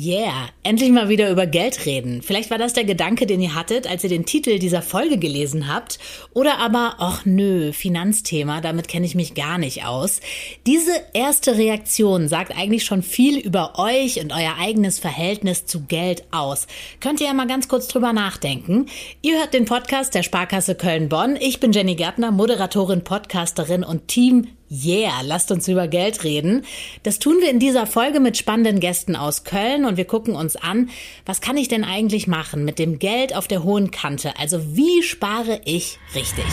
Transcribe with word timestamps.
Yeah, 0.00 0.50
endlich 0.62 0.92
mal 0.92 1.08
wieder 1.08 1.28
über 1.28 1.46
Geld 1.46 1.84
reden. 1.84 2.22
Vielleicht 2.22 2.52
war 2.52 2.58
das 2.58 2.72
der 2.72 2.84
Gedanke, 2.84 3.26
den 3.26 3.40
ihr 3.40 3.56
hattet, 3.56 3.90
als 3.90 4.04
ihr 4.04 4.10
den 4.10 4.26
Titel 4.26 4.60
dieser 4.60 4.80
Folge 4.80 5.18
gelesen 5.18 5.66
habt. 5.66 5.98
Oder 6.34 6.58
aber, 6.58 6.94
ach 6.98 7.26
nö, 7.26 7.72
Finanzthema, 7.72 8.60
damit 8.60 8.86
kenne 8.86 9.06
ich 9.06 9.16
mich 9.16 9.34
gar 9.34 9.58
nicht 9.58 9.84
aus. 9.84 10.20
Diese 10.66 10.92
erste 11.14 11.56
Reaktion 11.56 12.28
sagt 12.28 12.56
eigentlich 12.56 12.84
schon 12.84 13.02
viel 13.02 13.38
über 13.40 13.76
euch 13.76 14.20
und 14.20 14.32
euer 14.32 14.54
eigenes 14.60 15.00
Verhältnis 15.00 15.66
zu 15.66 15.80
Geld 15.80 16.22
aus. 16.30 16.68
Könnt 17.00 17.20
ihr 17.20 17.26
ja 17.26 17.34
mal 17.34 17.48
ganz 17.48 17.66
kurz 17.66 17.88
drüber 17.88 18.12
nachdenken. 18.12 18.86
Ihr 19.20 19.38
hört 19.38 19.52
den 19.52 19.64
Podcast 19.64 20.14
der 20.14 20.22
Sparkasse 20.22 20.76
Köln-Bonn. 20.76 21.34
Ich 21.40 21.58
bin 21.58 21.72
Jenny 21.72 21.96
Gärtner, 21.96 22.30
Moderatorin, 22.30 23.02
Podcasterin 23.02 23.82
und 23.82 24.06
Team 24.06 24.46
Yeah, 24.70 25.22
lasst 25.22 25.50
uns 25.50 25.66
über 25.66 25.88
Geld 25.88 26.24
reden. 26.24 26.64
Das 27.02 27.18
tun 27.18 27.36
wir 27.40 27.50
in 27.50 27.58
dieser 27.58 27.86
Folge 27.86 28.20
mit 28.20 28.36
spannenden 28.36 28.80
Gästen 28.80 29.16
aus 29.16 29.44
Köln 29.44 29.86
und 29.86 29.96
wir 29.96 30.04
gucken 30.04 30.34
uns 30.34 30.56
an, 30.56 30.90
was 31.24 31.40
kann 31.40 31.56
ich 31.56 31.68
denn 31.68 31.84
eigentlich 31.84 32.26
machen 32.26 32.64
mit 32.64 32.78
dem 32.78 32.98
Geld 32.98 33.34
auf 33.34 33.48
der 33.48 33.62
hohen 33.62 33.90
Kante? 33.90 34.38
Also 34.38 34.76
wie 34.76 35.02
spare 35.02 35.62
ich 35.64 35.98
richtig? 36.14 36.44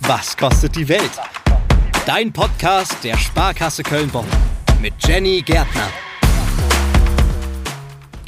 Was 0.00 0.36
kostet 0.36 0.76
die 0.76 0.88
Welt? 0.88 1.12
Dein 2.04 2.32
Podcast 2.32 2.96
der 3.04 3.16
Sparkasse 3.16 3.82
Köln-Bonn 3.82 4.26
mit 4.82 4.92
Jenny 5.06 5.40
Gärtner. 5.42 5.88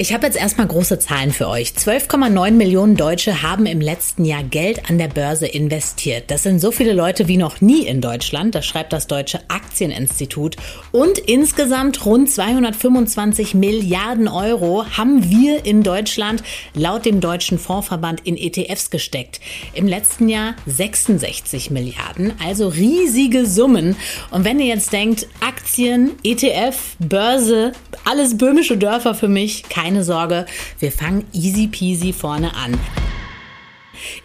Ich 0.03 0.13
habe 0.13 0.25
jetzt 0.25 0.35
erstmal 0.35 0.67
große 0.67 0.99
Zahlen 0.99 1.31
für 1.31 1.47
euch. 1.47 1.69
12,9 1.69 2.51
Millionen 2.51 2.97
Deutsche 2.97 3.41
haben 3.41 3.65
im 3.65 3.79
letzten 3.79 4.25
Jahr 4.25 4.43
Geld 4.43 4.89
an 4.89 4.97
der 4.97 5.07
Börse 5.07 5.47
investiert. 5.47 6.25
Das 6.29 6.43
sind 6.43 6.59
so 6.59 6.73
viele 6.73 6.91
Leute 6.91 7.29
wie 7.29 7.37
noch 7.37 7.61
nie 7.61 7.87
in 7.87 8.01
Deutschland, 8.01 8.53
das 8.53 8.65
schreibt 8.65 8.91
das 8.91 9.07
Deutsche 9.07 9.39
Aktieninstitut. 9.47 10.57
Und 10.91 11.19
insgesamt 11.19 12.05
rund 12.05 12.29
225 12.29 13.53
Milliarden 13.53 14.27
Euro 14.27 14.85
haben 14.87 15.29
wir 15.29 15.65
in 15.65 15.83
Deutschland 15.83 16.43
laut 16.73 17.05
dem 17.05 17.21
Deutschen 17.21 17.57
Fondsverband 17.57 18.27
in 18.27 18.35
ETFs 18.35 18.89
gesteckt. 18.89 19.39
Im 19.73 19.87
letzten 19.87 20.27
Jahr 20.27 20.55
66 20.65 21.71
Milliarden, 21.71 22.33
also 22.45 22.67
riesige 22.67 23.45
Summen. 23.45 23.95
Und 24.31 24.43
wenn 24.43 24.59
ihr 24.59 24.65
jetzt 24.65 24.91
denkt, 24.91 25.27
Aktien, 25.39 26.11
ETF, 26.25 26.97
Börse, 26.99 27.71
alles 28.03 28.37
böhmische 28.37 28.77
Dörfer 28.77 29.15
für 29.15 29.29
mich, 29.29 29.63
keine 29.93 30.03
Sorge, 30.03 30.47
wir 30.79 30.91
fangen 30.91 31.23
easy 31.33 31.67
peasy 31.67 32.13
vorne 32.13 32.55
an. 32.55 32.79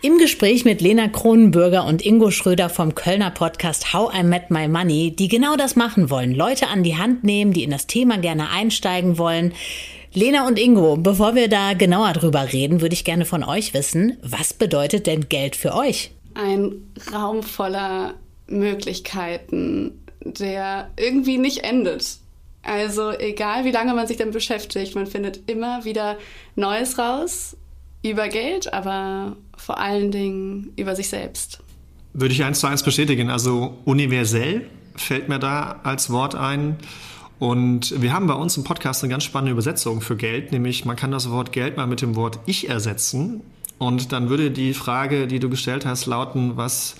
Im 0.00 0.16
Gespräch 0.16 0.64
mit 0.64 0.80
Lena 0.80 1.08
Kronenbürger 1.08 1.84
und 1.84 2.00
Ingo 2.00 2.30
Schröder 2.30 2.70
vom 2.70 2.94
Kölner 2.94 3.30
Podcast 3.30 3.92
How 3.92 4.11
I 4.19 4.22
Met 4.22 4.50
My 4.50 4.66
Money, 4.66 5.14
die 5.14 5.28
genau 5.28 5.56
das 5.56 5.77
machen 5.77 6.08
wollen, 6.08 6.34
Leute 6.34 6.69
an 6.69 6.84
die 6.84 6.96
Hand 6.96 7.22
nehmen, 7.22 7.52
die 7.52 7.64
in 7.64 7.70
das 7.70 7.86
Thema 7.86 8.16
gerne 8.16 8.48
einsteigen 8.48 9.19
wollen. 9.19 9.52
Lena 10.14 10.46
und 10.46 10.58
Ingo, 10.58 10.96
bevor 10.96 11.34
wir 11.34 11.48
da 11.48 11.74
genauer 11.74 12.14
drüber 12.14 12.50
reden, 12.50 12.80
würde 12.80 12.94
ich 12.94 13.05
gerne 13.05 13.27
von 13.27 13.44
euch 13.44 13.74
wissen, 13.74 14.16
was 14.22 14.55
bedeutet 14.55 15.06
denn 15.06 15.28
Geld 15.28 15.55
für 15.55 15.74
euch? 15.74 16.12
Ein 16.33 16.77
Raum 17.12 17.42
voller 17.42 18.14
Möglichkeiten, 18.46 20.02
der 20.24 20.89
irgendwie 20.96 21.36
nicht 21.36 21.58
endet. 21.58 22.20
Also 22.69 23.12
egal, 23.12 23.64
wie 23.64 23.70
lange 23.70 23.94
man 23.94 24.06
sich 24.06 24.19
damit 24.19 24.34
beschäftigt, 24.34 24.94
man 24.94 25.06
findet 25.06 25.48
immer 25.48 25.86
wieder 25.86 26.19
Neues 26.55 26.98
raus 26.98 27.56
über 28.02 28.28
Geld, 28.28 28.74
aber 28.74 29.36
vor 29.56 29.78
allen 29.80 30.11
Dingen 30.11 30.74
über 30.77 30.94
sich 30.94 31.08
selbst. 31.08 31.61
Würde 32.12 32.34
ich 32.34 32.44
eins 32.44 32.61
zu 32.61 32.66
eins 32.66 32.83
bestätigen. 32.83 33.30
Also 33.30 33.78
universell 33.86 34.66
fällt 34.96 35.30
mir 35.30 35.39
da 35.39 35.80
als 35.83 36.11
Wort 36.11 36.34
ein. 36.34 36.77
Und 37.39 38.02
wir 38.02 38.12
haben 38.12 38.27
bei 38.27 38.34
uns 38.34 38.58
im 38.58 38.64
Podcast 38.64 39.02
eine 39.02 39.11
ganz 39.11 39.24
spannende 39.24 39.52
Übersetzung 39.52 40.02
für 40.02 40.16
Geld, 40.16 40.52
nämlich 40.52 40.84
man 40.84 40.96
kann 40.96 41.11
das 41.11 41.30
Wort 41.30 41.52
Geld 41.52 41.78
mal 41.78 41.86
mit 41.86 42.02
dem 42.02 42.16
Wort 42.16 42.39
Ich 42.44 42.69
ersetzen. 42.69 43.41
Und 43.78 44.12
dann 44.12 44.28
würde 44.28 44.50
die 44.50 44.74
Frage, 44.74 45.27
die 45.27 45.39
du 45.39 45.48
gestellt 45.48 45.86
hast, 45.86 46.05
lauten, 46.05 46.58
was 46.58 46.96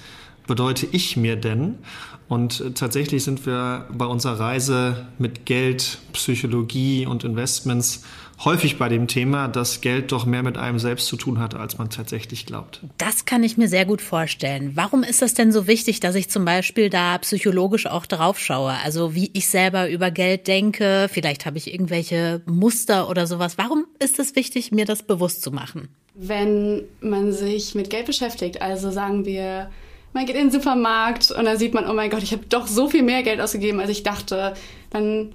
bedeute 0.49 0.89
ich 0.91 1.17
mir 1.17 1.37
denn? 1.37 1.79
Und 2.27 2.61
äh, 2.61 2.71
tatsächlich 2.73 3.23
sind 3.23 3.47
wir 3.47 3.87
bei 3.93 4.05
unserer 4.05 4.41
Reise 4.41 5.07
mit 5.19 5.47
Geld, 5.47 5.99
Psychologie 6.13 7.07
und 7.07 7.23
Investments 7.23 8.03
häufig 8.45 8.79
bei 8.79 8.89
dem 8.89 9.09
Thema, 9.09 9.49
dass 9.49 9.81
Geld 9.81 10.13
doch 10.13 10.25
mehr 10.27 10.43
mit 10.43 10.57
einem 10.57 10.79
selbst 10.79 11.07
zu 11.07 11.17
tun 11.17 11.39
hat, 11.39 11.55
als 11.55 11.79
man 11.79 11.91
tatsächlich 11.91 12.47
glaubt. 12.47 12.81
Das 12.99 13.25
kann 13.25 13.43
ich 13.43 13.57
mir 13.57 13.69
sehr 13.69 13.85
gut 13.85 14.01
vorstellen. 14.01 14.73
Warum 14.75 15.03
ist 15.03 15.23
das 15.23 15.35
denn 15.35 15.53
so 15.53 15.67
wichtig, 15.67 16.01
dass 16.01 16.15
ich 16.15 16.29
zum 16.29 16.45
Beispiel 16.45 16.91
da 16.91 17.19
psychologisch 17.19 17.87
auch 17.87 18.07
drauf 18.07 18.39
schaue? 18.39 18.75
Also 18.85 19.15
wie 19.15 19.31
ich 19.33 19.49
selber 19.49 19.91
über 19.91 20.11
Geld 20.11 20.47
denke, 20.47 21.09
vielleicht 21.11 21.47
habe 21.47 21.59
ich 21.59 21.73
irgendwelche 21.73 22.43
Muster 22.47 23.09
oder 23.11 23.27
sowas. 23.27 23.59
Warum 23.59 23.87
ist 23.99 24.19
es 24.19 24.37
wichtig, 24.37 24.71
mir 24.71 24.85
das 24.85 25.03
bewusst 25.03 25.43
zu 25.43 25.51
machen? 25.51 25.89
Wenn 26.15 26.83
man 27.01 27.33
sich 27.33 27.75
mit 27.75 27.91
Geld 27.91 28.07
beschäftigt, 28.07 28.61
also 28.61 28.91
sagen 28.91 29.25
wir, 29.25 29.71
man 30.19 30.27
geht 30.27 30.35
in 30.35 30.49
den 30.49 30.51
Supermarkt 30.51 31.31
und 31.31 31.45
dann 31.45 31.59
sieht 31.59 31.75
man, 31.75 31.89
oh 31.89 31.93
mein 31.95 32.11
Gott, 32.11 32.25
ich 32.25 32.33
habe 32.33 32.45
doch 32.49 32.67
so 32.67 32.91
viel 32.91 33.05
mehr 33.05 33.23
Geld 33.23 33.41
ausgegeben, 33.41 33.79
als 33.79 33.91
ich 33.91 34.03
dachte, 34.03 34.55
dann 34.91 35.33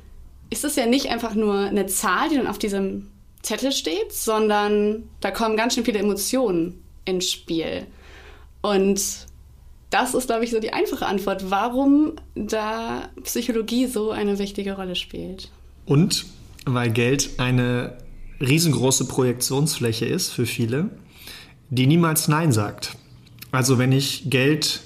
ist 0.49 0.65
es 0.65 0.75
ja 0.75 0.85
nicht 0.85 1.09
einfach 1.09 1.35
nur 1.35 1.55
eine 1.55 1.85
Zahl, 1.85 2.27
die 2.27 2.35
dann 2.35 2.47
auf 2.47 2.57
diesem 2.57 3.07
Zettel 3.41 3.71
steht, 3.71 4.11
sondern 4.11 5.03
da 5.21 5.31
kommen 5.31 5.55
ganz 5.55 5.75
schön 5.75 5.85
viele 5.85 5.99
Emotionen 5.99 6.83
ins 7.05 7.31
Spiel. 7.31 7.87
Und 8.61 9.01
das 9.89 10.13
ist, 10.13 10.27
glaube 10.27 10.43
ich, 10.43 10.51
so 10.51 10.59
die 10.59 10.73
einfache 10.73 11.05
Antwort, 11.05 11.49
warum 11.49 12.13
da 12.35 13.07
Psychologie 13.23 13.87
so 13.87 14.11
eine 14.11 14.37
wichtige 14.37 14.75
Rolle 14.75 14.97
spielt. 14.97 15.49
Und 15.85 16.25
weil 16.65 16.91
Geld 16.91 17.29
eine 17.37 17.99
riesengroße 18.41 19.05
Projektionsfläche 19.05 20.05
ist 20.05 20.29
für 20.29 20.45
viele, 20.45 20.89
die 21.69 21.87
niemals 21.87 22.27
Nein 22.27 22.51
sagt. 22.51 22.97
Also 23.53 23.77
wenn 23.77 23.91
ich 23.91 24.31
Geld 24.31 24.81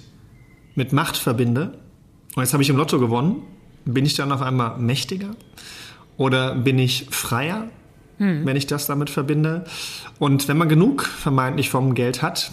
mit 0.75 0.91
Macht 0.91 1.15
verbinde, 1.15 1.79
und 2.35 2.43
jetzt 2.43 2.51
habe 2.51 2.61
ich 2.61 2.69
im 2.69 2.75
Lotto 2.75 2.99
gewonnen, 2.99 3.41
bin 3.85 4.05
ich 4.05 4.15
dann 4.15 4.29
auf 4.33 4.41
einmal 4.41 4.77
mächtiger? 4.77 5.31
Oder 6.17 6.53
bin 6.53 6.77
ich 6.77 7.07
freier, 7.09 7.69
hm. 8.17 8.45
wenn 8.45 8.57
ich 8.57 8.67
das 8.67 8.85
damit 8.85 9.09
verbinde? 9.09 9.63
Und 10.19 10.49
wenn 10.49 10.57
man 10.57 10.67
genug 10.67 11.03
vermeintlich 11.03 11.69
vom 11.69 11.93
Geld 11.93 12.21
hat, 12.21 12.51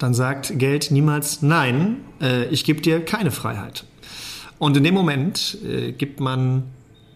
dann 0.00 0.14
sagt 0.14 0.58
Geld 0.58 0.90
niemals 0.90 1.42
Nein, 1.42 1.98
äh, 2.20 2.46
ich 2.46 2.64
gebe 2.64 2.80
dir 2.80 3.04
keine 3.04 3.30
Freiheit. 3.30 3.84
Und 4.58 4.76
in 4.76 4.82
dem 4.82 4.94
Moment 4.94 5.58
äh, 5.64 5.92
gibt 5.92 6.18
man 6.18 6.64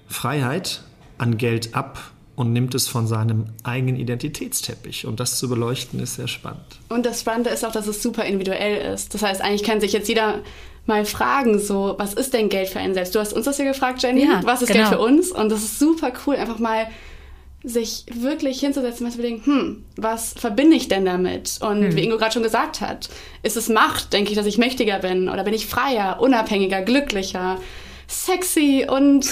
Freiheit 0.07 0.85
an 1.19 1.37
Geld 1.37 1.75
ab 1.75 2.14
und 2.37 2.53
nimmt 2.53 2.75
es 2.75 2.89
von 2.89 3.07
seinem 3.07 3.47
eigenen 3.63 3.97
Identitätsteppich. 3.97 5.07
Und 5.07 5.21
das 5.21 5.39
zu 5.39 5.49
beleuchten 5.49 6.01
ist 6.01 6.17
sehr 6.17 6.29
spannend. 6.29 6.65
Und 6.89 7.07
das 7.07 7.21
Spannende 7.21 7.51
ist 7.51 7.65
auch, 7.65 7.73
dass 7.73 7.87
es 7.87 8.03
super 8.03 8.25
individuell 8.25 8.93
ist. 8.93 9.15
Das 9.15 9.23
heißt, 9.23 9.41
eigentlich 9.41 9.63
kann 9.63 9.81
sich 9.81 9.93
jetzt 9.93 10.09
jeder 10.09 10.41
mal 10.87 11.05
fragen, 11.05 11.59
so, 11.59 11.95
was 11.99 12.15
ist 12.15 12.35
denn 12.35 12.49
Geld 12.49 12.69
für 12.69 12.79
einen 12.79 12.95
selbst? 12.95 13.15
Du 13.15 13.21
hast 13.21 13.33
uns 13.33 13.47
das 13.47 13.59
ja 13.59 13.65
gefragt, 13.65 14.03
Jenny. 14.03 14.25
Ja, 14.25 14.41
was 14.45 14.63
ist 14.63 14.69
genau. 14.69 14.91
Geld 14.91 14.95
für 14.95 15.01
uns? 15.01 15.31
Und 15.31 15.51
das 15.51 15.63
ist 15.63 15.79
super 15.79 16.13
cool, 16.27 16.37
einfach 16.37 16.59
mal 16.59 16.89
sich 17.63 18.05
wirklich 18.13 18.61
hinzusetzen 18.61 19.07
und 19.07 19.13
zu 19.13 19.19
überlegen, 19.19 19.43
hm, 19.47 19.85
was 19.97 20.35
verbinde 20.37 20.77
ich 20.77 20.89
denn 20.89 21.07
damit? 21.07 21.59
Und 21.63 21.83
hm. 21.83 21.97
wie 21.97 22.05
Ingo 22.05 22.19
gerade 22.19 22.33
schon 22.33 22.43
gesagt 22.43 22.83
hat, 22.83 23.09
ist 23.43 23.57
es 23.57 23.71
Macht, 23.71 24.13
denke 24.13 24.31
ich, 24.31 24.37
dass 24.37 24.45
ich 24.45 24.59
mächtiger 24.59 24.99
bin? 24.99 25.31
Oder 25.31 25.45
bin 25.45 25.55
ich 25.55 25.67
freier, 25.67 26.21
unabhängiger, 26.21 26.83
glücklicher? 26.83 27.59
Sexy 28.07 28.87
und 28.89 29.25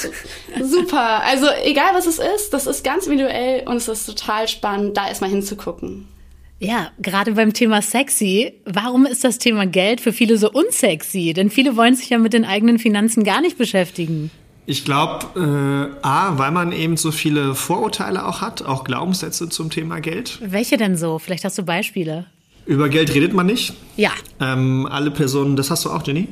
super. 0.63 1.23
Also 1.25 1.47
egal 1.65 1.95
was 1.95 2.07
es 2.07 2.19
ist, 2.19 2.53
das 2.53 2.67
ist 2.67 2.85
ganz 2.85 3.07
individuell 3.07 3.67
und 3.67 3.77
es 3.77 3.89
ist 3.89 4.07
total 4.07 4.49
spannend, 4.49 4.97
da 4.97 5.09
erstmal 5.09 5.31
hinzugucken. 5.31 6.09
Ja, 6.59 6.93
gerade 7.01 7.33
beim 7.33 7.53
Thema 7.53 7.83
sexy, 7.83 8.55
warum 8.65 9.05
ist 9.05 9.25
das 9.25 9.39
Thema 9.39 9.67
Geld 9.67 10.01
für 10.01 10.13
viele 10.13 10.39
so 10.39 10.49
unsexy? 10.49 11.33
Denn 11.33 11.51
viele 11.51 11.77
wollen 11.77 11.97
sich 11.97 12.11
ja 12.11 12.19
mit 12.19 12.33
den 12.33 12.45
eigenen 12.45 12.79
Finanzen 12.79 13.25
gar 13.25 13.41
nicht 13.41 13.59
beschäftigen. 13.59 14.31
Ich 14.65 14.85
glaube, 14.85 15.27
äh, 15.35 16.07
A, 16.07 16.39
weil 16.39 16.53
man 16.53 16.71
eben 16.71 16.97
so 16.97 17.11
viele 17.11 17.57
Vorurteile 17.57 18.25
auch 18.25 18.43
hat, 18.43 18.63
auch 18.63 18.85
Glaubenssätze 18.85 19.49
zum 19.49 19.71
Thema 19.71 20.01
Geld. 20.01 20.39
Welche 20.41 20.77
denn 20.77 20.97
so? 20.97 21.19
Vielleicht 21.19 21.45
hast 21.45 21.59
du 21.59 21.65
Beispiele. 21.65 22.27
Über 22.65 22.89
Geld 22.89 23.13
redet 23.15 23.33
man 23.33 23.47
nicht. 23.47 23.75
Ja. 23.97 24.11
Ähm, 24.41 24.87
alle 24.91 25.11
Personen, 25.11 25.57
das 25.57 25.71
hast 25.71 25.85
du 25.85 25.91
auch, 25.91 26.07
Jenny? 26.07 26.29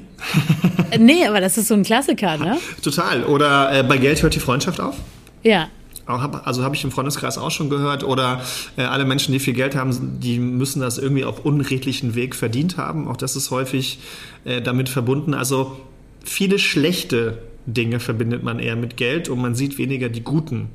nee, 0.99 1.27
aber 1.27 1.41
das 1.41 1.59
ist 1.59 1.69
so 1.69 1.75
ein 1.75 1.83
Klassiker, 1.83 2.37
ne? 2.37 2.59
Total. 2.83 3.25
Oder 3.25 3.81
äh, 3.81 3.83
bei 3.83 3.99
Geld 3.99 4.23
hört 4.23 4.35
die 4.35 4.41
Freundschaft 4.41 4.81
auf. 4.81 4.97
Ja. 5.43 5.69
Also 6.07 6.65
habe 6.65 6.75
ich 6.75 6.83
im 6.83 6.91
Freundeskreis 6.91 7.39
auch 7.39 7.51
schon 7.51 7.71
gehört. 7.71 8.05
Oder 8.05 8.43
äh, 8.77 8.83
alle 8.83 9.05
Menschen, 9.05 9.33
die 9.33 9.39
viel 9.39 9.55
Geld 9.55 9.77
haben, 9.77 10.21
die 10.21 10.39
müssen 10.39 10.81
das 10.81 10.99
irgendwie 10.99 11.25
auf 11.25 11.45
unredlichen 11.45 12.15
Weg 12.15 12.35
verdient 12.35 12.77
haben. 12.77 13.07
Auch 13.07 13.17
das 13.17 13.37
ist 13.37 13.51
häufig 13.51 14.01
äh, 14.45 14.61
damit 14.61 14.89
verbunden. 14.89 15.35
Also 15.35 15.79
viele 16.25 16.59
schlechte 16.59 17.39
Dinge 17.67 18.01
verbindet 18.01 18.43
man 18.43 18.59
eher 18.59 18.77
mit 18.77 18.97
Geld 18.97 19.29
und 19.29 19.41
man 19.41 19.55
sieht 19.55 19.79
weniger 19.79 20.09
die 20.09 20.23
guten. 20.23 20.71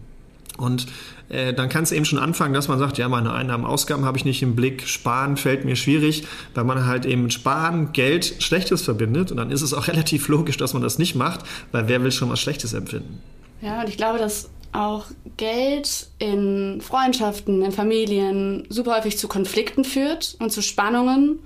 Und 0.57 0.87
äh, 1.29 1.53
dann 1.53 1.69
kann 1.69 1.83
es 1.83 1.91
eben 1.91 2.05
schon 2.05 2.19
anfangen, 2.19 2.53
dass 2.53 2.67
man 2.67 2.79
sagt, 2.79 2.97
ja, 2.97 3.09
meine 3.09 3.33
Einnahmen, 3.33 3.65
Ausgaben 3.65 4.05
habe 4.05 4.17
ich 4.17 4.25
nicht 4.25 4.41
im 4.41 4.55
Blick, 4.55 4.87
Sparen 4.87 5.37
fällt 5.37 5.65
mir 5.65 5.75
schwierig, 5.75 6.25
weil 6.53 6.63
man 6.63 6.85
halt 6.85 7.05
eben 7.05 7.23
mit 7.23 7.33
Sparen 7.33 7.91
Geld 7.91 8.35
Schlechtes 8.39 8.81
verbindet 8.81 9.31
und 9.31 9.37
dann 9.37 9.51
ist 9.51 9.61
es 9.61 9.73
auch 9.73 9.87
relativ 9.89 10.27
logisch, 10.27 10.57
dass 10.57 10.73
man 10.73 10.81
das 10.81 10.97
nicht 10.97 11.15
macht, 11.15 11.41
weil 11.71 11.87
wer 11.87 12.03
will 12.03 12.11
schon 12.11 12.29
was 12.29 12.39
Schlechtes 12.39 12.73
empfinden? 12.73 13.21
Ja, 13.61 13.81
und 13.81 13.89
ich 13.89 13.97
glaube, 13.97 14.19
dass 14.19 14.49
auch 14.71 15.05
Geld 15.37 16.07
in 16.19 16.81
Freundschaften, 16.81 17.61
in 17.61 17.71
Familien 17.71 18.65
super 18.69 18.97
häufig 18.97 19.17
zu 19.17 19.27
Konflikten 19.27 19.85
führt 19.85 20.35
und 20.39 20.51
zu 20.51 20.61
Spannungen. 20.61 21.39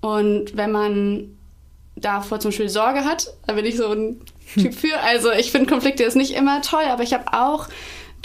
Und 0.00 0.56
wenn 0.56 0.72
man 0.72 1.36
davor 1.96 2.40
zum 2.40 2.50
Beispiel 2.50 2.68
Sorge 2.68 3.04
hat, 3.04 3.34
da 3.46 3.52
bin 3.52 3.64
ich 3.66 3.76
so 3.76 3.92
ein 3.92 4.20
Typ 4.54 4.74
für. 4.74 4.98
Also 5.00 5.30
ich 5.30 5.52
finde 5.52 5.70
Konflikte 5.70 6.04
ist 6.04 6.16
nicht 6.16 6.34
immer 6.34 6.62
toll, 6.62 6.84
aber 6.90 7.02
ich 7.02 7.12
habe 7.12 7.32
auch 7.32 7.68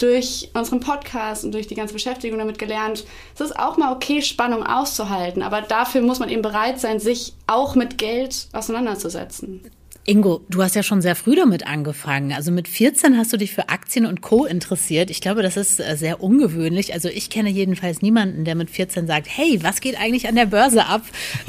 durch 0.02 0.50
unseren 0.54 0.80
Podcast 0.80 1.44
und 1.44 1.52
durch 1.52 1.66
die 1.66 1.74
ganze 1.74 1.94
Beschäftigung 1.94 2.38
damit 2.38 2.58
gelernt, 2.58 3.04
es 3.34 3.40
ist 3.40 3.58
auch 3.58 3.76
mal 3.76 3.92
okay, 3.92 4.22
Spannung 4.22 4.64
auszuhalten, 4.64 5.42
aber 5.42 5.62
dafür 5.62 6.02
muss 6.02 6.18
man 6.18 6.28
eben 6.28 6.42
bereit 6.42 6.80
sein, 6.80 7.00
sich 7.00 7.34
auch 7.46 7.74
mit 7.74 7.98
Geld 7.98 8.48
auseinanderzusetzen. 8.52 9.62
Ingo, 10.06 10.40
du 10.48 10.62
hast 10.62 10.74
ja 10.74 10.82
schon 10.82 11.02
sehr 11.02 11.14
früh 11.14 11.36
damit 11.36 11.66
angefangen. 11.66 12.32
Also 12.32 12.50
mit 12.50 12.68
14 12.68 13.18
hast 13.18 13.32
du 13.32 13.36
dich 13.36 13.54
für 13.54 13.68
Aktien 13.68 14.06
und 14.06 14.22
Co. 14.22 14.46
interessiert. 14.46 15.10
Ich 15.10 15.20
glaube, 15.20 15.42
das 15.42 15.58
ist 15.58 15.78
äh, 15.78 15.94
sehr 15.96 16.22
ungewöhnlich. 16.22 16.94
Also 16.94 17.08
ich 17.08 17.28
kenne 17.28 17.50
jedenfalls 17.50 18.00
niemanden, 18.00 18.44
der 18.44 18.54
mit 18.54 18.70
14 18.70 19.06
sagt, 19.06 19.28
hey, 19.28 19.62
was 19.62 19.80
geht 19.80 20.00
eigentlich 20.00 20.26
an 20.26 20.36
der 20.36 20.46
Börse 20.46 20.86
ab? 20.86 21.02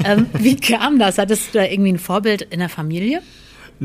Ähm, 0.04 0.26
wie 0.34 0.56
kam 0.56 0.98
das? 0.98 1.16
Hattest 1.18 1.54
du 1.54 1.58
da 1.58 1.64
irgendwie 1.64 1.92
ein 1.92 1.98
Vorbild 1.98 2.42
in 2.42 2.60
der 2.60 2.68
Familie? 2.68 3.22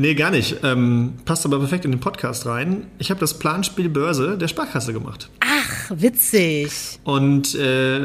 Nee, 0.00 0.14
gar 0.14 0.30
nicht. 0.30 0.58
Ähm, 0.62 1.14
passt 1.24 1.44
aber 1.44 1.58
perfekt 1.58 1.84
in 1.84 1.90
den 1.90 1.98
Podcast 1.98 2.46
rein. 2.46 2.86
Ich 3.00 3.10
habe 3.10 3.18
das 3.18 3.36
Planspiel 3.36 3.88
Börse 3.88 4.38
der 4.38 4.46
Sparkasse 4.46 4.92
gemacht. 4.92 5.28
Ach, 5.40 5.90
witzig. 5.90 6.70
Und 7.02 7.56
äh, 7.56 8.02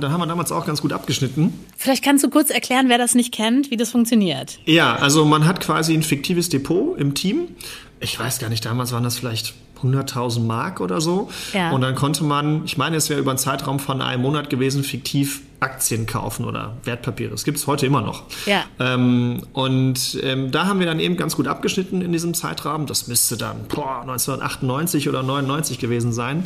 da 0.00 0.10
haben 0.10 0.20
wir 0.20 0.26
damals 0.26 0.50
auch 0.50 0.66
ganz 0.66 0.82
gut 0.82 0.92
abgeschnitten. 0.92 1.54
Vielleicht 1.76 2.02
kannst 2.02 2.24
du 2.24 2.28
kurz 2.28 2.50
erklären, 2.50 2.88
wer 2.88 2.98
das 2.98 3.14
nicht 3.14 3.32
kennt, 3.32 3.70
wie 3.70 3.76
das 3.76 3.90
funktioniert. 3.90 4.58
Ja, 4.64 4.96
also 4.96 5.24
man 5.24 5.46
hat 5.46 5.60
quasi 5.60 5.94
ein 5.94 6.02
fiktives 6.02 6.48
Depot 6.48 6.98
im 6.98 7.14
Team. 7.14 7.50
Ich 8.00 8.18
weiß 8.18 8.40
gar 8.40 8.48
nicht, 8.48 8.64
damals 8.64 8.90
waren 8.90 9.04
das 9.04 9.16
vielleicht 9.16 9.54
100.000 9.82 10.40
Mark 10.40 10.80
oder 10.80 11.00
so. 11.00 11.30
Ja. 11.52 11.70
Und 11.70 11.80
dann 11.80 11.94
konnte 11.94 12.24
man, 12.24 12.64
ich 12.64 12.76
meine, 12.76 12.96
es 12.96 13.10
wäre 13.10 13.20
über 13.20 13.30
einen 13.30 13.38
Zeitraum 13.38 13.78
von 13.78 14.00
einem 14.00 14.22
Monat 14.22 14.50
gewesen, 14.50 14.84
fiktiv 14.84 15.42
Aktien 15.60 16.06
kaufen 16.06 16.44
oder 16.44 16.76
Wertpapiere. 16.84 17.30
Das 17.30 17.44
gibt 17.44 17.58
es 17.58 17.66
heute 17.66 17.86
immer 17.86 18.00
noch. 18.00 18.22
Ja. 18.46 18.64
Ähm, 18.78 19.42
und 19.52 20.18
ähm, 20.22 20.50
da 20.52 20.66
haben 20.66 20.78
wir 20.78 20.86
dann 20.86 21.00
eben 21.00 21.16
ganz 21.16 21.34
gut 21.34 21.48
abgeschnitten 21.48 22.00
in 22.00 22.12
diesem 22.12 22.34
Zeitraum. 22.34 22.86
Das 22.86 23.08
müsste 23.08 23.36
dann 23.36 23.64
boah, 23.68 24.02
1998 24.02 25.08
oder 25.08 25.22
99 25.22 25.78
gewesen 25.78 26.12
sein. 26.12 26.44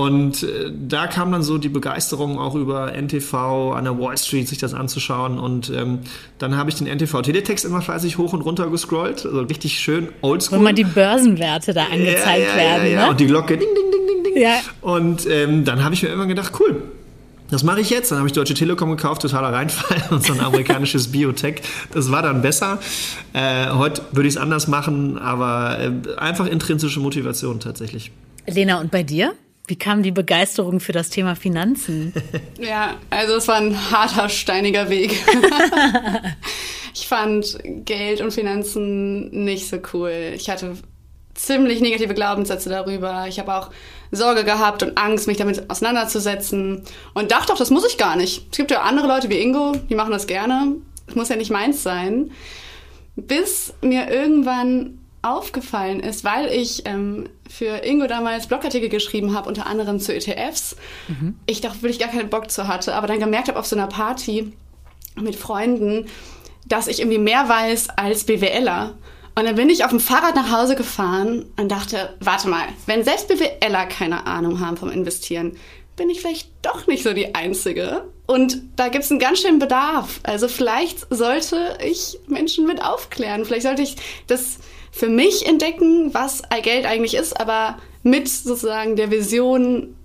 Und 0.00 0.44
äh, 0.44 0.72
da 0.72 1.08
kam 1.08 1.30
dann 1.30 1.42
so 1.42 1.58
die 1.58 1.68
Begeisterung 1.68 2.38
auch 2.38 2.54
über 2.54 2.90
NTV 2.94 3.74
an 3.74 3.84
der 3.84 3.98
Wall 3.98 4.16
Street, 4.16 4.48
sich 4.48 4.56
das 4.56 4.72
anzuschauen. 4.72 5.38
Und 5.38 5.70
ähm, 5.76 5.98
dann 6.38 6.56
habe 6.56 6.70
ich 6.70 6.76
den 6.76 6.86
NTV-Teletext 6.86 7.66
immer 7.66 7.82
fleißig 7.82 8.16
hoch 8.16 8.32
und 8.32 8.40
runter 8.40 8.70
gescrollt. 8.70 9.26
Also 9.26 9.42
richtig 9.42 9.78
schön 9.78 10.08
oldschool. 10.22 10.58
Wo 10.58 10.62
man 10.62 10.74
die 10.74 10.84
Börsenwerte 10.84 11.74
da 11.74 11.84
angezeigt 11.84 12.24
ja, 12.26 12.48
ja, 12.48 12.56
werden. 12.56 12.86
Ja, 12.86 12.92
ja. 12.92 13.04
Ne? 13.04 13.10
Und 13.10 13.20
die 13.20 13.26
Glocke, 13.26 13.58
ding, 13.58 13.68
ding, 13.68 13.90
ding, 13.92 14.06
ding, 14.06 14.24
ding. 14.24 14.42
Ja. 14.42 14.60
Und 14.80 15.26
ähm, 15.28 15.66
dann 15.66 15.84
habe 15.84 15.92
ich 15.92 16.02
mir 16.02 16.08
immer 16.08 16.24
gedacht, 16.24 16.52
cool, 16.60 16.82
das 17.50 17.62
mache 17.62 17.82
ich 17.82 17.90
jetzt. 17.90 18.10
Dann 18.10 18.16
habe 18.20 18.26
ich 18.26 18.32
Deutsche 18.32 18.54
Telekom 18.54 18.88
gekauft, 18.88 19.20
totaler 19.20 19.52
Reinfall 19.52 20.02
und 20.12 20.24
so 20.24 20.32
ein 20.32 20.40
amerikanisches 20.40 21.08
Biotech. 21.12 21.60
Das 21.92 22.10
war 22.10 22.22
dann 22.22 22.40
besser. 22.40 22.78
Äh, 23.34 23.68
heute 23.68 24.00
würde 24.12 24.28
ich 24.28 24.36
es 24.36 24.40
anders 24.40 24.66
machen, 24.66 25.18
aber 25.18 25.78
äh, 25.78 26.16
einfach 26.16 26.46
intrinsische 26.46 27.00
Motivation 27.00 27.60
tatsächlich. 27.60 28.12
Lena, 28.46 28.80
und 28.80 28.90
bei 28.90 29.02
dir? 29.02 29.34
Wie 29.70 29.76
kam 29.76 30.02
die 30.02 30.10
Begeisterung 30.10 30.80
für 30.80 30.90
das 30.90 31.10
Thema 31.10 31.36
Finanzen? 31.36 32.12
Ja, 32.60 32.96
also 33.08 33.36
es 33.36 33.48
war 33.48 33.56
ein 33.56 33.90
harter, 33.90 34.28
steiniger 34.28 34.90
Weg. 34.90 35.12
ich 36.94 37.06
fand 37.06 37.58
Geld 37.86 38.20
und 38.20 38.32
Finanzen 38.32 39.30
nicht 39.44 39.68
so 39.68 39.78
cool. 39.94 40.34
Ich 40.34 40.50
hatte 40.50 40.76
ziemlich 41.34 41.80
negative 41.80 42.12
Glaubenssätze 42.12 42.68
darüber. 42.68 43.26
Ich 43.28 43.38
habe 43.38 43.54
auch 43.54 43.70
Sorge 44.10 44.44
gehabt 44.44 44.82
und 44.82 44.98
Angst, 44.98 45.26
mich 45.26 45.38
damit 45.38 45.70
auseinanderzusetzen 45.70 46.82
und 47.14 47.30
dachte 47.30 47.52
auch, 47.52 47.58
das 47.58 47.70
muss 47.70 47.86
ich 47.86 47.96
gar 47.96 48.16
nicht. 48.16 48.48
Es 48.50 48.58
gibt 48.58 48.70
ja 48.70 48.82
andere 48.82 49.06
Leute 49.06 49.30
wie 49.30 49.38
Ingo, 49.38 49.72
die 49.88 49.94
machen 49.94 50.12
das 50.12 50.26
gerne. 50.26 50.74
Es 51.06 51.14
muss 51.14 51.30
ja 51.30 51.36
nicht 51.36 51.50
meins 51.50 51.82
sein. 51.82 52.30
Bis 53.16 53.72
mir 53.80 54.10
irgendwann 54.10 54.99
aufgefallen 55.22 56.00
ist, 56.00 56.24
weil 56.24 56.46
ich 56.46 56.86
ähm, 56.86 57.28
für 57.48 57.84
Ingo 57.84 58.06
damals 58.06 58.46
Blogartikel 58.46 58.88
geschrieben 58.88 59.34
habe, 59.34 59.48
unter 59.48 59.66
anderem 59.66 60.00
zu 60.00 60.14
ETFs. 60.14 60.76
Mhm. 61.08 61.36
Ich 61.46 61.60
doch 61.60 61.74
wirklich 61.82 61.98
gar 61.98 62.08
keinen 62.08 62.30
Bock 62.30 62.50
zu 62.50 62.68
hatte, 62.68 62.94
aber 62.94 63.06
dann 63.06 63.20
gemerkt 63.20 63.48
habe 63.48 63.58
auf 63.58 63.66
so 63.66 63.76
einer 63.76 63.86
Party 63.86 64.52
mit 65.16 65.36
Freunden, 65.36 66.06
dass 66.66 66.86
ich 66.86 67.00
irgendwie 67.00 67.18
mehr 67.18 67.48
weiß 67.48 67.90
als 67.90 68.24
BWLer. 68.24 68.94
Und 69.34 69.44
dann 69.44 69.54
bin 69.54 69.70
ich 69.70 69.84
auf 69.84 69.90
dem 69.90 70.00
Fahrrad 70.00 70.34
nach 70.34 70.50
Hause 70.50 70.74
gefahren 70.74 71.46
und 71.56 71.70
dachte, 71.70 72.14
warte 72.20 72.48
mal, 72.48 72.64
wenn 72.86 73.04
selbst 73.04 73.28
BWLer 73.28 73.86
keine 73.86 74.26
Ahnung 74.26 74.60
haben 74.60 74.76
vom 74.76 74.90
Investieren, 74.90 75.56
bin 75.96 76.08
ich 76.08 76.20
vielleicht 76.20 76.50
doch 76.62 76.86
nicht 76.86 77.02
so 77.02 77.12
die 77.12 77.34
Einzige. 77.34 78.04
Und 78.26 78.62
da 78.76 78.88
gibt 78.88 79.04
es 79.04 79.10
einen 79.10 79.20
ganz 79.20 79.40
schönen 79.40 79.58
Bedarf. 79.58 80.20
Also 80.22 80.48
vielleicht 80.48 81.06
sollte 81.10 81.76
ich 81.84 82.18
Menschen 82.26 82.66
mit 82.66 82.82
aufklären. 82.82 83.44
Vielleicht 83.44 83.64
sollte 83.64 83.82
ich 83.82 83.96
das 84.26 84.58
für 84.90 85.08
mich 85.08 85.46
entdecken, 85.46 86.12
was 86.12 86.42
Geld 86.62 86.86
eigentlich 86.86 87.14
ist, 87.14 87.40
aber 87.40 87.78
mit 88.02 88.28
sozusagen 88.28 88.96
der 88.96 89.10
Vision, 89.10 89.96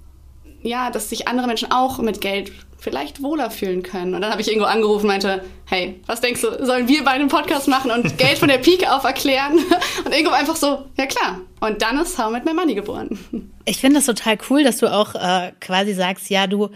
ja, 0.62 0.90
dass 0.90 1.10
sich 1.10 1.28
andere 1.28 1.48
Menschen 1.48 1.72
auch 1.72 2.00
mit 2.00 2.22
Geld 2.22 2.52
vielleicht 2.86 3.24
wohler 3.24 3.50
fühlen 3.50 3.82
können. 3.82 4.14
Und 4.14 4.22
dann 4.22 4.32
habe 4.32 4.42
ich 4.42 4.48
irgendwo 4.48 4.68
angerufen 4.68 5.06
und 5.06 5.08
meinte, 5.08 5.44
hey, 5.66 6.00
was 6.06 6.22
denkst 6.22 6.42
du, 6.42 6.64
sollen 6.64 6.88
wir 6.88 7.04
beide 7.04 7.22
einen 7.22 7.30
Podcast 7.30 7.68
machen 7.68 7.90
und 7.90 8.18
Geld 8.20 8.38
von 8.38 8.48
der 8.48 8.60
Pike 8.60 8.94
auf 8.94 9.04
erklären? 9.04 9.58
Und 10.06 10.14
irgendwo 10.14 10.34
einfach 10.34 10.56
so, 10.56 10.86
ja 10.96 11.08
klar. 11.08 11.42
Und 11.62 11.82
dann 11.82 11.98
ist 12.00 12.20
How 12.20 12.32
Met 12.32 12.46
My 12.46 12.54
Money 12.54 12.76
geboren. 12.76 13.18
Ich 13.66 13.78
finde 13.78 13.96
das 13.96 14.06
total 14.06 14.38
cool, 14.50 14.64
dass 14.64 14.78
du 14.78 14.94
auch 14.94 15.16
äh, 15.16 15.52
quasi 15.60 15.96
sagst, 15.96 16.30
ja, 16.30 16.46
du, 16.46 16.70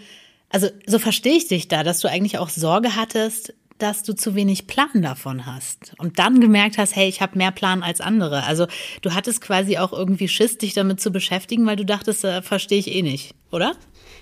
also 0.50 0.68
so 0.88 0.98
verstehe 0.98 1.36
ich 1.36 1.48
dich 1.48 1.68
da, 1.68 1.84
dass 1.84 2.00
du 2.00 2.08
eigentlich 2.08 2.40
auch 2.40 2.50
Sorge 2.50 2.96
hattest, 2.96 3.54
dass 3.80 4.04
du 4.04 4.14
zu 4.14 4.36
wenig 4.36 4.68
Plan 4.68 5.02
davon 5.02 5.46
hast 5.46 5.94
und 5.98 6.20
dann 6.20 6.40
gemerkt 6.40 6.78
hast, 6.78 6.96
hey, 6.96 7.10
ich 7.10 7.22
habe 7.22 7.38
mehr 7.38 7.52
Plan 7.52 7.82
als 7.82 8.02
andere. 8.02 8.44
Also 8.44 8.68
du 9.02 9.14
hattest 9.14 9.42
quasi 9.42 9.78
auch 9.78 9.94
irgendwie 9.94 10.28
Schiss, 10.28 10.58
dich 10.58 10.74
damit 10.74 11.02
zu 11.02 11.12
beschäftigen, 11.12 11.66
weil 11.66 11.76
du 11.76 11.86
dachtest, 11.86 12.24
äh, 12.24 12.42
verstehe 12.42 12.80
ich 12.80 12.94
eh 12.94 13.02
nicht, 13.02 13.34
oder? 13.52 13.74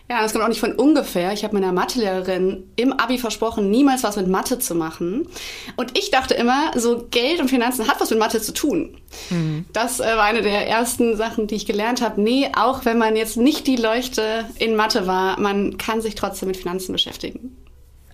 Ja, 0.10 0.22
das 0.22 0.32
kommt 0.32 0.46
auch 0.46 0.50
nicht 0.50 0.62
von 0.62 0.74
ungefähr. 0.74 1.34
Ich 1.34 1.44
habe 1.44 1.54
meiner 1.54 1.74
Mathelehrerin 1.74 2.64
im 2.78 2.94
Abi 2.94 3.18
versprochen, 3.18 3.70
niemals 3.70 4.04
was 4.04 4.16
mit 4.16 4.28
Mathe 4.28 4.58
zu 4.58 4.74
machen. 4.74 5.28
Und 5.76 5.98
ich 5.98 6.12
dachte 6.12 6.34
immer, 6.34 6.72
so 6.76 7.08
Geld 7.12 7.42
und 7.42 7.50
Finanzen 7.50 7.90
hat 7.90 8.00
was 8.00 8.10
mit 8.10 8.20
Mathe 8.20 8.42
zu 8.42 8.54
tun. 8.54 8.98
Mhm. 9.30 9.66
Das 9.74 10.00
äh, 10.00 10.06
war 10.06 10.24
eine 10.24 10.44
der 10.44 10.66
ersten 10.66 11.18
Sachen, 11.18 11.48
die 11.48 11.56
ich 11.56 11.66
gelernt 11.66 12.02
habe. 12.02 12.22
Nee, 12.22 12.50
auch 12.56 12.86
wenn 12.86 12.98
man 12.98 13.18
jetzt 13.18 13.36
nicht 13.36 13.68
die 13.68 13.76
Leuchte 13.76 14.46
in 14.60 14.78
Mathe 14.78 15.08
war, 15.08 15.38
man 15.42 15.78
kann 15.78 16.02
sich 16.02 16.16
trotzdem 16.16 16.48
mit 16.48 16.56
Finanzen 16.56 16.94
beschäftigen. 16.94 17.58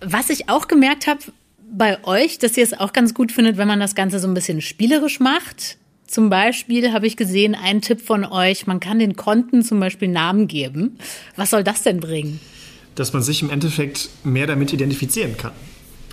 Was 0.04 0.30
ich 0.30 0.48
auch 0.48 0.68
gemerkt 0.68 1.06
habe 1.06 1.20
bei 1.70 2.02
euch, 2.04 2.38
dass 2.38 2.56
ihr 2.56 2.64
es 2.64 2.72
auch 2.74 2.92
ganz 2.92 3.14
gut 3.14 3.32
findet, 3.32 3.56
wenn 3.56 3.68
man 3.68 3.80
das 3.80 3.94
Ganze 3.94 4.18
so 4.18 4.28
ein 4.28 4.34
bisschen 4.34 4.60
spielerisch 4.60 5.18
macht. 5.18 5.78
Zum 6.06 6.30
Beispiel 6.30 6.92
habe 6.92 7.06
ich 7.06 7.16
gesehen, 7.16 7.54
ein 7.54 7.80
Tipp 7.80 8.00
von 8.00 8.24
euch, 8.24 8.66
man 8.66 8.78
kann 8.78 8.98
den 8.98 9.16
Konten 9.16 9.62
zum 9.62 9.80
Beispiel 9.80 10.08
Namen 10.08 10.46
geben. 10.46 10.98
Was 11.36 11.50
soll 11.50 11.64
das 11.64 11.82
denn 11.82 12.00
bringen? 12.00 12.38
Dass 12.94 13.12
man 13.12 13.22
sich 13.22 13.42
im 13.42 13.50
Endeffekt 13.50 14.10
mehr 14.22 14.46
damit 14.46 14.72
identifizieren 14.72 15.36
kann 15.36 15.52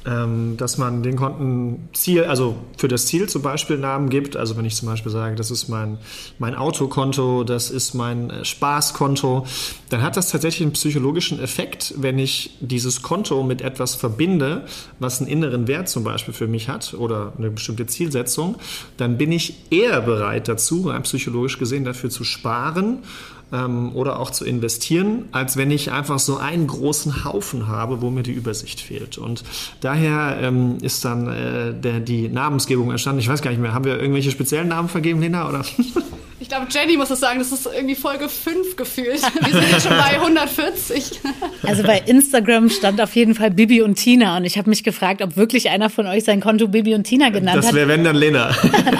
dass 0.03 0.79
man 0.79 1.03
den 1.03 1.15
Konten 1.15 1.89
Ziel, 1.93 2.23
also 2.23 2.55
für 2.75 2.87
das 2.87 3.05
Ziel 3.05 3.29
zum 3.29 3.43
Beispiel 3.43 3.77
Namen 3.77 4.09
gibt. 4.09 4.35
Also 4.35 4.57
wenn 4.57 4.65
ich 4.65 4.75
zum 4.75 4.87
Beispiel 4.87 5.11
sage, 5.11 5.35
das 5.35 5.51
ist 5.51 5.67
mein, 5.67 5.99
mein 6.39 6.55
Autokonto, 6.55 7.43
das 7.43 7.69
ist 7.69 7.93
mein 7.93 8.31
äh, 8.31 8.43
Spaßkonto, 8.43 9.45
dann 9.89 10.01
hat 10.01 10.17
das 10.17 10.29
tatsächlich 10.29 10.63
einen 10.63 10.73
psychologischen 10.73 11.39
Effekt, 11.39 11.93
wenn 11.97 12.17
ich 12.17 12.57
dieses 12.61 13.03
Konto 13.03 13.43
mit 13.43 13.61
etwas 13.61 13.93
verbinde, 13.93 14.65
was 14.97 15.21
einen 15.21 15.29
inneren 15.29 15.67
Wert 15.67 15.87
zum 15.87 16.03
Beispiel 16.03 16.33
für 16.33 16.47
mich 16.47 16.67
hat 16.67 16.95
oder 16.95 17.33
eine 17.37 17.51
bestimmte 17.51 17.85
Zielsetzung, 17.85 18.55
dann 18.97 19.19
bin 19.19 19.31
ich 19.31 19.55
eher 19.69 20.01
bereit 20.01 20.47
dazu, 20.47 20.87
rein 20.87 21.03
psychologisch 21.03 21.59
gesehen, 21.59 21.85
dafür 21.85 22.09
zu 22.09 22.23
sparen 22.23 23.03
ähm, 23.51 23.95
oder 23.95 24.19
auch 24.19 24.31
zu 24.31 24.45
investieren, 24.45 25.29
als 25.31 25.57
wenn 25.57 25.71
ich 25.71 25.91
einfach 25.91 26.19
so 26.19 26.37
einen 26.37 26.67
großen 26.67 27.25
Haufen 27.25 27.67
habe, 27.67 28.01
wo 28.01 28.09
mir 28.09 28.23
die 28.23 28.31
Übersicht 28.31 28.81
fehlt. 28.81 29.17
Und 29.17 29.43
daher 29.81 30.37
ähm, 30.41 30.77
ist 30.81 31.05
dann 31.05 31.27
äh, 31.27 31.73
der, 31.73 31.99
die 31.99 32.29
Namensgebung 32.29 32.91
entstanden. 32.91 33.19
Ich 33.19 33.27
weiß 33.27 33.41
gar 33.41 33.51
nicht 33.51 33.59
mehr, 33.61 33.73
haben 33.73 33.85
wir 33.85 33.99
irgendwelche 33.99 34.31
speziellen 34.31 34.69
Namen 34.69 34.89
vergeben, 34.89 35.21
Lena? 35.21 35.47
Oder? 35.49 35.65
Ich 36.41 36.49
glaube, 36.49 36.65
Jenny 36.71 36.97
muss 36.97 37.11
es 37.11 37.19
sagen, 37.19 37.37
das 37.37 37.51
ist 37.51 37.67
irgendwie 37.67 37.93
Folge 37.93 38.27
5 38.27 38.75
gefühlt. 38.75 39.21
Wir 39.21 39.53
sind 39.53 39.71
jetzt 39.71 39.83
schon 39.87 39.95
bei 39.95 40.19
140. 40.19 41.21
Also 41.61 41.83
bei 41.83 41.99
Instagram 41.99 42.71
stand 42.71 42.99
auf 42.99 43.15
jeden 43.15 43.35
Fall 43.35 43.51
Bibi 43.51 43.83
und 43.83 43.93
Tina 43.93 44.37
und 44.37 44.45
ich 44.45 44.57
habe 44.57 44.67
mich 44.67 44.83
gefragt, 44.83 45.21
ob 45.21 45.37
wirklich 45.37 45.69
einer 45.69 45.91
von 45.91 46.07
euch 46.07 46.23
sein 46.23 46.41
Konto 46.41 46.67
Bibi 46.67 46.95
und 46.95 47.03
Tina 47.03 47.29
genannt 47.29 47.59
das 47.59 47.67
hat. 47.67 47.73
Das 47.73 47.75
wäre 47.75 47.87
wenn 47.89 48.03
dann 48.03 48.15
Lena. 48.15 48.55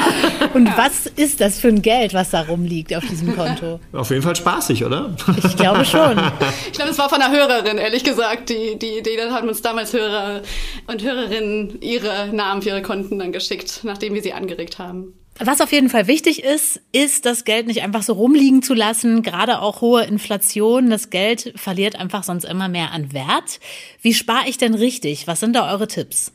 und 0.54 0.68
was 0.78 1.08
ist 1.08 1.42
das 1.42 1.60
für 1.60 1.70
ein 1.70 1.82
Geld, 1.82 2.14
was 2.14 2.30
da 2.30 2.42
rumliegt 2.42 2.96
auf 2.96 3.04
diesem 3.08 3.36
Konto? 3.36 3.80
Auf 3.92 4.12
jeden 4.12 4.22
Fall 4.22 4.36
spaßig, 4.36 4.86
oder? 4.86 5.16
Ich 5.44 5.58
glaube 5.58 5.84
schon. 5.84 6.22
Ich 6.68 6.74
glaube, 6.74 6.92
es 6.92 7.00
war 7.00 7.10
von 7.10 7.20
einer 7.20 7.36
Hörerin, 7.36 7.80
ehrlich 7.80 8.04
gesagt. 8.04 8.50
Die, 8.50 8.78
die 8.78 9.00
Idee, 9.00 9.18
dann 9.18 9.34
haben 9.34 9.48
uns 9.50 9.64
damals 9.64 9.94
Hörer 9.94 10.44
und 10.86 11.02
Hörerinnen 11.02 11.82
ihre 11.82 12.30
Namen 12.32 12.62
für 12.62 12.70
ihre 12.70 12.84
Konten 12.84 13.18
dann 13.18 13.32
geschickt, 13.32 13.80
nachdem 13.82 14.14
wir 14.14 14.22
sie 14.22 14.34
angeregt 14.34 14.78
haben. 14.78 15.16
Was 15.40 15.62
auf 15.62 15.72
jeden 15.72 15.90
Fall 15.90 16.08
wichtig 16.08 16.44
ist, 16.44 16.82
ist, 16.92 17.26
das 17.26 17.46
Geld 17.46 17.66
nicht 17.66 17.82
einfach 17.82 18.04
so 18.04 18.14
rumliegen 18.14 18.62
zu 18.62 18.74
lassen. 18.74 19.24
Gerade 19.24 19.60
auch 19.60 19.82
hohe 19.82 20.04
Inflation. 20.04 20.90
Das 20.90 21.10
Geld 21.10 21.54
verliert 21.56 21.96
einfach 21.96 22.24
sonst 22.24 22.44
immer 22.44 22.68
mehr 22.68 22.92
an 22.92 23.12
Wert. 23.12 23.60
Wie 24.02 24.14
spare 24.14 24.48
ich 24.48 24.58
denn 24.58 24.76
richtig? 24.76 25.26
Was 25.28 25.40
sind 25.40 25.56
da 25.56 25.72
eure 25.72 25.88
Tipps? 25.88 26.32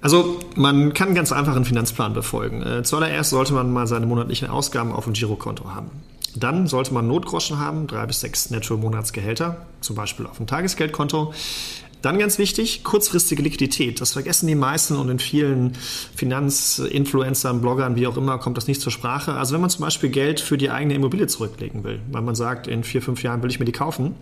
Also 0.00 0.38
man 0.54 0.94
kann 0.94 1.14
ganz 1.14 1.30
einfach 1.30 1.54
einen 1.54 1.66
Finanzplan 1.66 2.14
befolgen. 2.14 2.62
Äh, 2.62 2.82
zuallererst 2.84 3.30
sollte 3.30 3.52
man 3.52 3.70
mal 3.70 3.86
seine 3.86 4.06
monatlichen 4.06 4.48
Ausgaben 4.48 4.92
auf 4.92 5.04
dem 5.04 5.12
Girokonto 5.12 5.74
haben. 5.74 5.90
Dann 6.34 6.68
sollte 6.68 6.94
man 6.94 7.06
Notgroschen 7.06 7.58
haben, 7.58 7.86
drei 7.86 8.06
bis 8.06 8.20
sechs 8.20 8.50
Netto-Monatsgehälter, 8.50 9.66
zum 9.80 9.96
Beispiel 9.96 10.26
auf 10.26 10.36
dem 10.36 10.46
Tagesgeldkonto. 10.46 11.34
Dann 12.02 12.18
ganz 12.18 12.38
wichtig, 12.38 12.82
kurzfristige 12.82 13.42
Liquidität. 13.42 14.00
Das 14.00 14.12
vergessen 14.12 14.46
die 14.46 14.54
meisten 14.54 14.96
und 14.96 15.10
in 15.10 15.18
vielen 15.18 15.72
Finanzinfluencern, 16.14 17.60
Bloggern, 17.60 17.96
wie 17.96 18.06
auch 18.06 18.16
immer, 18.16 18.38
kommt 18.38 18.56
das 18.56 18.66
nicht 18.66 18.80
zur 18.80 18.90
Sprache. 18.90 19.34
Also 19.34 19.54
wenn 19.54 19.60
man 19.60 19.70
zum 19.70 19.84
Beispiel 19.84 20.08
Geld 20.08 20.40
für 20.40 20.56
die 20.56 20.70
eigene 20.70 20.94
Immobilie 20.94 21.26
zurücklegen 21.26 21.84
will, 21.84 22.00
weil 22.10 22.22
man 22.22 22.34
sagt, 22.34 22.66
in 22.66 22.84
vier, 22.84 23.02
fünf 23.02 23.22
Jahren 23.22 23.42
will 23.42 23.50
ich 23.50 23.58
mir 23.58 23.66
die 23.66 23.72
kaufen, 23.72 24.14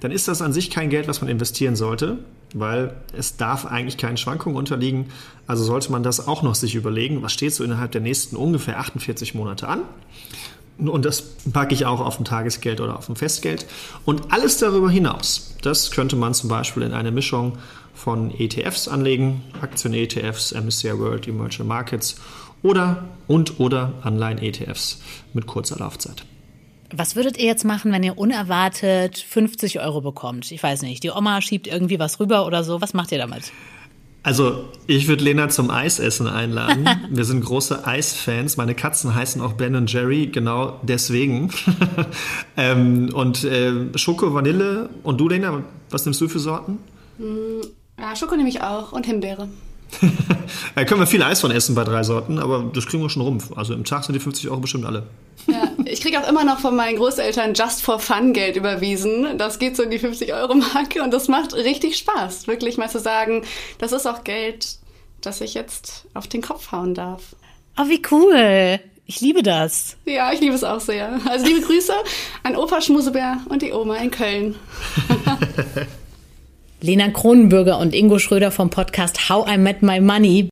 dann 0.00 0.10
ist 0.10 0.26
das 0.26 0.42
an 0.42 0.52
sich 0.52 0.70
kein 0.70 0.90
Geld, 0.90 1.06
was 1.06 1.20
man 1.20 1.30
investieren 1.30 1.76
sollte, 1.76 2.18
weil 2.52 2.96
es 3.16 3.36
darf 3.36 3.64
eigentlich 3.64 3.96
keinen 3.96 4.16
Schwankungen 4.16 4.56
unterliegen. 4.56 5.06
Also 5.46 5.62
sollte 5.62 5.92
man 5.92 6.02
das 6.02 6.26
auch 6.26 6.42
noch 6.42 6.56
sich 6.56 6.74
überlegen, 6.74 7.22
was 7.22 7.32
steht 7.32 7.54
so 7.54 7.62
innerhalb 7.62 7.92
der 7.92 8.00
nächsten 8.00 8.34
ungefähr 8.34 8.80
48 8.80 9.34
Monate 9.34 9.68
an. 9.68 9.82
Und 10.88 11.04
das 11.04 11.22
packe 11.22 11.74
ich 11.74 11.86
auch 11.86 12.00
auf 12.00 12.18
ein 12.18 12.24
Tagesgeld 12.24 12.80
oder 12.80 12.96
auf 12.96 13.08
ein 13.08 13.16
Festgeld. 13.16 13.66
Und 14.04 14.32
alles 14.32 14.58
darüber 14.58 14.90
hinaus, 14.90 15.54
das 15.62 15.90
könnte 15.90 16.16
man 16.16 16.34
zum 16.34 16.48
Beispiel 16.48 16.82
in 16.82 16.92
eine 16.92 17.10
Mischung 17.10 17.58
von 17.94 18.32
ETFs 18.38 18.88
anlegen, 18.88 19.42
Aktien-ETFs, 19.60 20.52
MSCI 20.52 20.98
World, 20.98 21.28
Emerging 21.28 21.66
Markets 21.66 22.16
oder 22.62 23.04
und 23.26 23.60
oder 23.60 23.92
Anleihen-ETFs 24.02 25.00
mit 25.34 25.46
kurzer 25.46 25.76
Laufzeit. 25.76 26.24
Was 26.92 27.14
würdet 27.14 27.38
ihr 27.38 27.46
jetzt 27.46 27.64
machen, 27.64 27.92
wenn 27.92 28.02
ihr 28.02 28.18
unerwartet 28.18 29.18
50 29.18 29.80
Euro 29.80 30.00
bekommt? 30.00 30.50
Ich 30.50 30.62
weiß 30.62 30.82
nicht, 30.82 31.04
die 31.04 31.10
Oma 31.10 31.40
schiebt 31.40 31.68
irgendwie 31.68 32.00
was 32.00 32.18
rüber 32.18 32.46
oder 32.46 32.64
so. 32.64 32.80
Was 32.80 32.94
macht 32.94 33.12
ihr 33.12 33.18
damit? 33.18 33.52
Also, 34.22 34.68
ich 34.86 35.08
würde 35.08 35.24
Lena 35.24 35.48
zum 35.48 35.70
Eisessen 35.70 36.26
einladen. 36.26 36.86
Wir 37.10 37.24
sind 37.24 37.42
große 37.44 37.86
Eisfans. 37.86 38.56
Meine 38.56 38.74
Katzen 38.74 39.14
heißen 39.14 39.40
auch 39.40 39.54
Ben 39.54 39.74
und 39.74 39.90
Jerry, 39.90 40.26
genau 40.26 40.78
deswegen. 40.82 41.50
ähm, 42.56 43.10
und 43.14 43.44
äh, 43.44 43.96
Schoko, 43.96 44.34
Vanille. 44.34 44.90
Und 45.02 45.18
du, 45.20 45.28
Lena, 45.28 45.62
was 45.88 46.04
nimmst 46.04 46.20
du 46.20 46.28
für 46.28 46.38
Sorten? 46.38 46.78
Mm, 47.18 47.62
ja, 47.98 48.14
Schoko 48.14 48.36
nehme 48.36 48.48
ich 48.48 48.60
auch 48.62 48.92
und 48.92 49.06
Himbeere. 49.06 49.48
da 50.74 50.84
können 50.84 51.00
wir 51.00 51.06
viel 51.06 51.22
Eis 51.22 51.40
von 51.40 51.50
essen 51.50 51.74
bei 51.74 51.84
drei 51.84 52.02
Sorten, 52.02 52.38
aber 52.38 52.70
das 52.74 52.86
kriegen 52.86 53.02
wir 53.02 53.10
schon 53.10 53.22
rum. 53.22 53.38
Also 53.56 53.74
im 53.74 53.84
Tag 53.84 54.04
sind 54.04 54.14
die 54.14 54.20
50 54.20 54.50
Euro 54.50 54.60
bestimmt 54.60 54.84
alle. 54.84 55.04
Ja, 55.46 55.72
ich 55.84 56.00
kriege 56.00 56.20
auch 56.20 56.28
immer 56.28 56.44
noch 56.44 56.60
von 56.60 56.76
meinen 56.76 56.96
Großeltern 56.96 57.54
Just 57.54 57.82
for 57.82 57.98
Fun 57.98 58.32
Geld 58.32 58.56
überwiesen. 58.56 59.38
Das 59.38 59.58
geht 59.58 59.76
so 59.76 59.82
in 59.82 59.90
die 59.90 59.98
50-Euro-Marke 59.98 61.02
und 61.02 61.12
das 61.12 61.28
macht 61.28 61.54
richtig 61.54 61.96
Spaß, 61.96 62.46
wirklich 62.46 62.76
mal 62.76 62.88
zu 62.88 63.00
sagen, 63.00 63.44
das 63.78 63.92
ist 63.92 64.06
auch 64.06 64.24
Geld, 64.24 64.76
das 65.20 65.40
ich 65.40 65.54
jetzt 65.54 66.06
auf 66.14 66.28
den 66.28 66.42
Kopf 66.42 66.72
hauen 66.72 66.94
darf. 66.94 67.22
Oh, 67.78 67.88
wie 67.88 68.02
cool. 68.10 68.80
Ich 69.06 69.20
liebe 69.20 69.42
das. 69.42 69.96
Ja, 70.04 70.32
ich 70.32 70.40
liebe 70.40 70.54
es 70.54 70.62
auch 70.62 70.80
sehr. 70.80 71.18
Also 71.28 71.44
liebe 71.44 71.62
Grüße 71.62 71.92
an 72.44 72.54
Opa 72.54 72.80
Schmusebär 72.80 73.38
und 73.48 73.62
die 73.62 73.72
Oma 73.72 73.96
in 73.96 74.10
Köln. 74.10 74.54
Lena 76.80 77.08
Kronenbürger 77.08 77.78
und 77.78 77.94
Ingo 77.94 78.18
Schröder 78.18 78.50
vom 78.50 78.70
Podcast 78.70 79.28
How 79.28 79.50
I 79.50 79.58
Met 79.58 79.82
My 79.82 80.00
Money. 80.00 80.48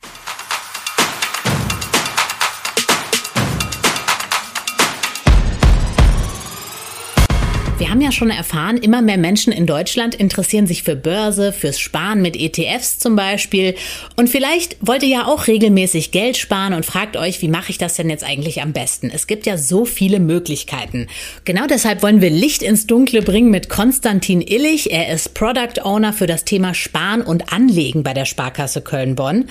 Wir 7.88 7.94
haben 7.94 8.02
ja 8.02 8.12
schon 8.12 8.28
erfahren, 8.28 8.76
immer 8.76 9.00
mehr 9.00 9.16
Menschen 9.16 9.50
in 9.50 9.64
Deutschland 9.64 10.14
interessieren 10.14 10.66
sich 10.66 10.82
für 10.82 10.94
Börse, 10.94 11.54
fürs 11.54 11.80
Sparen 11.80 12.20
mit 12.20 12.36
ETFs 12.36 12.98
zum 12.98 13.16
Beispiel. 13.16 13.76
Und 14.14 14.28
vielleicht 14.28 14.76
wollt 14.82 15.02
ihr 15.02 15.08
ja 15.08 15.24
auch 15.24 15.46
regelmäßig 15.46 16.10
Geld 16.10 16.36
sparen 16.36 16.74
und 16.74 16.84
fragt 16.84 17.16
euch, 17.16 17.40
wie 17.40 17.48
mache 17.48 17.70
ich 17.70 17.78
das 17.78 17.94
denn 17.94 18.10
jetzt 18.10 18.24
eigentlich 18.24 18.60
am 18.60 18.74
besten? 18.74 19.10
Es 19.10 19.26
gibt 19.26 19.46
ja 19.46 19.56
so 19.56 19.86
viele 19.86 20.20
Möglichkeiten. 20.20 21.06
Genau 21.46 21.66
deshalb 21.66 22.02
wollen 22.02 22.20
wir 22.20 22.28
Licht 22.28 22.62
ins 22.62 22.86
Dunkle 22.86 23.22
bringen 23.22 23.50
mit 23.50 23.70
Konstantin 23.70 24.42
Illich. 24.42 24.92
Er 24.92 25.10
ist 25.10 25.32
Product 25.32 25.82
Owner 25.82 26.12
für 26.12 26.26
das 26.26 26.44
Thema 26.44 26.74
Sparen 26.74 27.22
und 27.22 27.54
Anlegen 27.54 28.02
bei 28.02 28.12
der 28.12 28.26
Sparkasse 28.26 28.82
Köln-Bonn. 28.82 29.46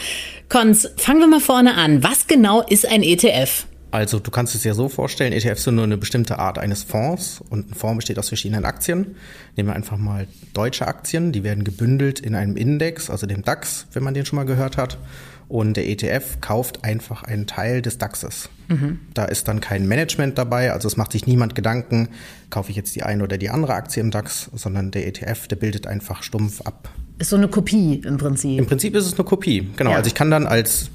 Kons, 0.47 0.87
fangen 0.97 1.21
wir 1.21 1.27
mal 1.27 1.39
vorne 1.39 1.73
an. 1.73 2.03
Was 2.03 2.27
genau 2.27 2.61
ist 2.61 2.87
ein 2.87 3.01
ETF? 3.01 3.65
Also 3.97 4.19
du 4.19 4.29
kannst 4.29 4.53
es 4.53 4.61
dir 4.61 4.75
so 4.75 4.89
vorstellen, 4.89 5.33
ETFs 5.33 5.63
sind 5.63 5.73
nur 5.73 5.83
eine 5.83 5.97
bestimmte 5.97 6.37
Art 6.37 6.59
eines 6.59 6.83
Fonds 6.83 7.41
und 7.49 7.71
ein 7.71 7.73
Fonds 7.73 7.97
besteht 7.97 8.19
aus 8.19 8.27
verschiedenen 8.27 8.63
Aktien. 8.63 9.15
Nehmen 9.55 9.69
wir 9.69 9.75
einfach 9.75 9.97
mal 9.97 10.27
deutsche 10.53 10.87
Aktien, 10.87 11.31
die 11.31 11.43
werden 11.43 11.63
gebündelt 11.63 12.19
in 12.19 12.35
einem 12.35 12.57
Index, 12.57 13.09
also 13.09 13.25
dem 13.25 13.41
DAX, 13.41 13.87
wenn 13.93 14.03
man 14.03 14.13
den 14.13 14.23
schon 14.23 14.37
mal 14.37 14.45
gehört 14.45 14.77
hat. 14.77 14.99
Und 15.47 15.77
der 15.77 15.89
ETF 15.89 16.41
kauft 16.41 16.83
einfach 16.83 17.23
einen 17.23 17.47
Teil 17.47 17.81
des 17.81 17.97
DAXes. 17.97 18.49
Mhm. 18.67 18.99
Da 19.15 19.25
ist 19.25 19.47
dann 19.47 19.61
kein 19.61 19.87
Management 19.87 20.37
dabei, 20.37 20.73
also 20.73 20.87
es 20.87 20.95
macht 20.95 21.13
sich 21.13 21.25
niemand 21.25 21.55
Gedanken, 21.55 22.09
kaufe 22.51 22.69
ich 22.69 22.75
jetzt 22.75 22.95
die 22.95 23.01
eine 23.01 23.23
oder 23.23 23.39
die 23.39 23.49
andere 23.49 23.73
Aktie 23.73 24.03
im 24.03 24.11
DAX, 24.11 24.51
sondern 24.53 24.91
der 24.91 25.07
ETF, 25.07 25.47
der 25.47 25.55
bildet 25.55 25.87
einfach 25.87 26.21
stumpf 26.21 26.61
ab. 26.61 26.89
Ist 27.17 27.31
so 27.31 27.35
eine 27.35 27.47
Kopie 27.47 28.03
im 28.05 28.17
Prinzip. 28.17 28.59
Im 28.59 28.67
Prinzip 28.67 28.93
ist 28.95 29.07
es 29.07 29.15
eine 29.15 29.23
Kopie, 29.23 29.69
genau. 29.75 29.89
Ja. 29.89 29.97
Also 29.97 30.07
ich 30.07 30.13
kann 30.13 30.29
dann 30.29 30.45
als 30.45 30.91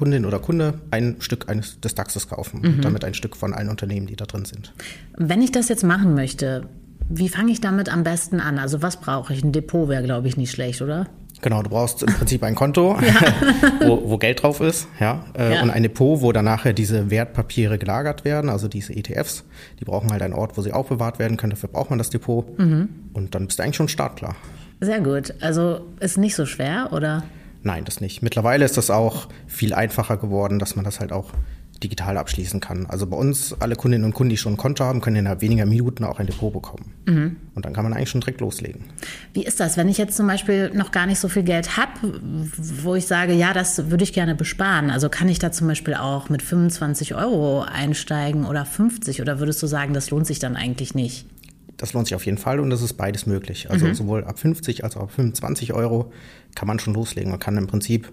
Kundin 0.00 0.24
oder 0.24 0.38
Kunde 0.38 0.80
ein 0.90 1.16
Stück 1.18 1.50
eines 1.50 1.78
des 1.78 1.94
DAXes 1.94 2.26
kaufen 2.26 2.62
mhm. 2.62 2.68
und 2.68 2.84
damit 2.86 3.04
ein 3.04 3.12
Stück 3.12 3.36
von 3.36 3.52
allen 3.52 3.68
Unternehmen, 3.68 4.06
die 4.06 4.16
da 4.16 4.24
drin 4.24 4.46
sind. 4.46 4.72
Wenn 5.18 5.42
ich 5.42 5.52
das 5.52 5.68
jetzt 5.68 5.84
machen 5.84 6.14
möchte, 6.14 6.62
wie 7.10 7.28
fange 7.28 7.52
ich 7.52 7.60
damit 7.60 7.92
am 7.92 8.02
besten 8.02 8.40
an? 8.40 8.58
Also 8.58 8.80
was 8.80 8.96
brauche 8.96 9.34
ich? 9.34 9.44
Ein 9.44 9.52
Depot 9.52 9.90
wäre, 9.90 10.02
glaube 10.02 10.26
ich, 10.26 10.38
nicht 10.38 10.52
schlecht, 10.52 10.80
oder? 10.80 11.06
Genau, 11.42 11.62
du 11.62 11.68
brauchst 11.68 12.02
im 12.02 12.14
Prinzip 12.14 12.42
ein 12.42 12.54
Konto, 12.54 12.98
wo, 13.84 14.08
wo, 14.08 14.16
Geld 14.16 14.42
drauf 14.42 14.60
ist, 14.60 14.88
ja, 15.00 15.26
äh, 15.38 15.56
ja, 15.56 15.62
und 15.62 15.68
ein 15.68 15.82
Depot, 15.82 16.22
wo 16.22 16.32
dann 16.32 16.46
nachher 16.46 16.72
diese 16.72 17.10
Wertpapiere 17.10 17.76
gelagert 17.76 18.24
werden, 18.24 18.48
also 18.48 18.68
diese 18.68 18.94
ETFs. 18.94 19.44
Die 19.80 19.84
brauchen 19.84 20.10
halt 20.10 20.22
einen 20.22 20.34
Ort, 20.34 20.56
wo 20.56 20.62
sie 20.62 20.72
auch 20.72 20.86
bewahrt 20.86 21.18
werden 21.18 21.36
können. 21.36 21.50
Dafür 21.50 21.68
braucht 21.68 21.90
man 21.90 21.98
das 21.98 22.08
Depot. 22.08 22.58
Mhm. 22.58 22.88
Und 23.12 23.34
dann 23.34 23.46
bist 23.46 23.58
du 23.58 23.64
eigentlich 23.64 23.76
schon 23.76 23.88
startklar. 23.88 24.34
Sehr 24.80 25.00
gut. 25.00 25.34
Also 25.42 25.82
ist 26.00 26.16
nicht 26.16 26.34
so 26.34 26.46
schwer, 26.46 26.88
oder? 26.92 27.22
Nein, 27.62 27.84
das 27.84 28.00
nicht. 28.00 28.22
Mittlerweile 28.22 28.64
ist 28.64 28.76
das 28.76 28.90
auch 28.90 29.28
viel 29.46 29.74
einfacher 29.74 30.16
geworden, 30.16 30.58
dass 30.58 30.76
man 30.76 30.84
das 30.84 31.00
halt 31.00 31.12
auch 31.12 31.32
digital 31.82 32.18
abschließen 32.18 32.60
kann. 32.60 32.86
Also 32.86 33.06
bei 33.06 33.16
uns, 33.16 33.54
alle 33.58 33.74
Kundinnen 33.74 34.04
und 34.04 34.12
Kunden, 34.12 34.30
die 34.30 34.36
schon 34.36 34.54
ein 34.54 34.56
Konto 34.56 34.84
haben, 34.84 35.00
können 35.00 35.16
innerhalb 35.16 35.40
weniger 35.40 35.66
Minuten 35.66 36.04
auch 36.04 36.18
ein 36.18 36.26
Depot 36.26 36.52
bekommen. 36.52 36.92
Mhm. 37.06 37.36
Und 37.54 37.64
dann 37.64 37.72
kann 37.72 37.84
man 37.84 37.92
eigentlich 37.92 38.10
schon 38.10 38.20
direkt 38.20 38.40
loslegen. 38.40 38.84
Wie 39.32 39.44
ist 39.44 39.60
das, 39.60 39.76
wenn 39.76 39.88
ich 39.88 39.98
jetzt 39.98 40.16
zum 40.16 40.26
Beispiel 40.26 40.70
noch 40.74 40.90
gar 40.90 41.06
nicht 41.06 41.18
so 41.18 41.28
viel 41.28 41.42
Geld 41.42 41.76
habe, 41.76 42.20
wo 42.82 42.94
ich 42.94 43.06
sage, 43.06 43.32
ja, 43.32 43.52
das 43.52 43.90
würde 43.90 44.04
ich 44.04 44.12
gerne 44.12 44.34
besparen? 44.34 44.90
Also 44.90 45.08
kann 45.08 45.28
ich 45.28 45.38
da 45.38 45.52
zum 45.52 45.66
Beispiel 45.68 45.94
auch 45.94 46.28
mit 46.28 46.42
25 46.42 47.14
Euro 47.14 47.62
einsteigen 47.62 48.44
oder 48.46 48.64
50? 48.64 49.20
Oder 49.22 49.38
würdest 49.38 49.62
du 49.62 49.66
sagen, 49.66 49.94
das 49.94 50.10
lohnt 50.10 50.26
sich 50.26 50.38
dann 50.38 50.56
eigentlich 50.56 50.94
nicht? 50.94 51.26
Das 51.80 51.94
lohnt 51.94 52.06
sich 52.06 52.14
auf 52.14 52.26
jeden 52.26 52.36
Fall 52.36 52.60
und 52.60 52.68
das 52.68 52.82
ist 52.82 52.92
beides 52.94 53.24
möglich. 53.24 53.70
Also 53.70 53.86
mhm. 53.86 53.94
sowohl 53.94 54.24
ab 54.24 54.38
50 54.38 54.84
als 54.84 54.98
auch 54.98 55.04
ab 55.04 55.12
25 55.12 55.72
Euro 55.72 56.12
kann 56.54 56.68
man 56.68 56.78
schon 56.78 56.92
loslegen. 56.92 57.30
Man 57.30 57.40
kann 57.40 57.56
im 57.56 57.68
Prinzip 57.68 58.12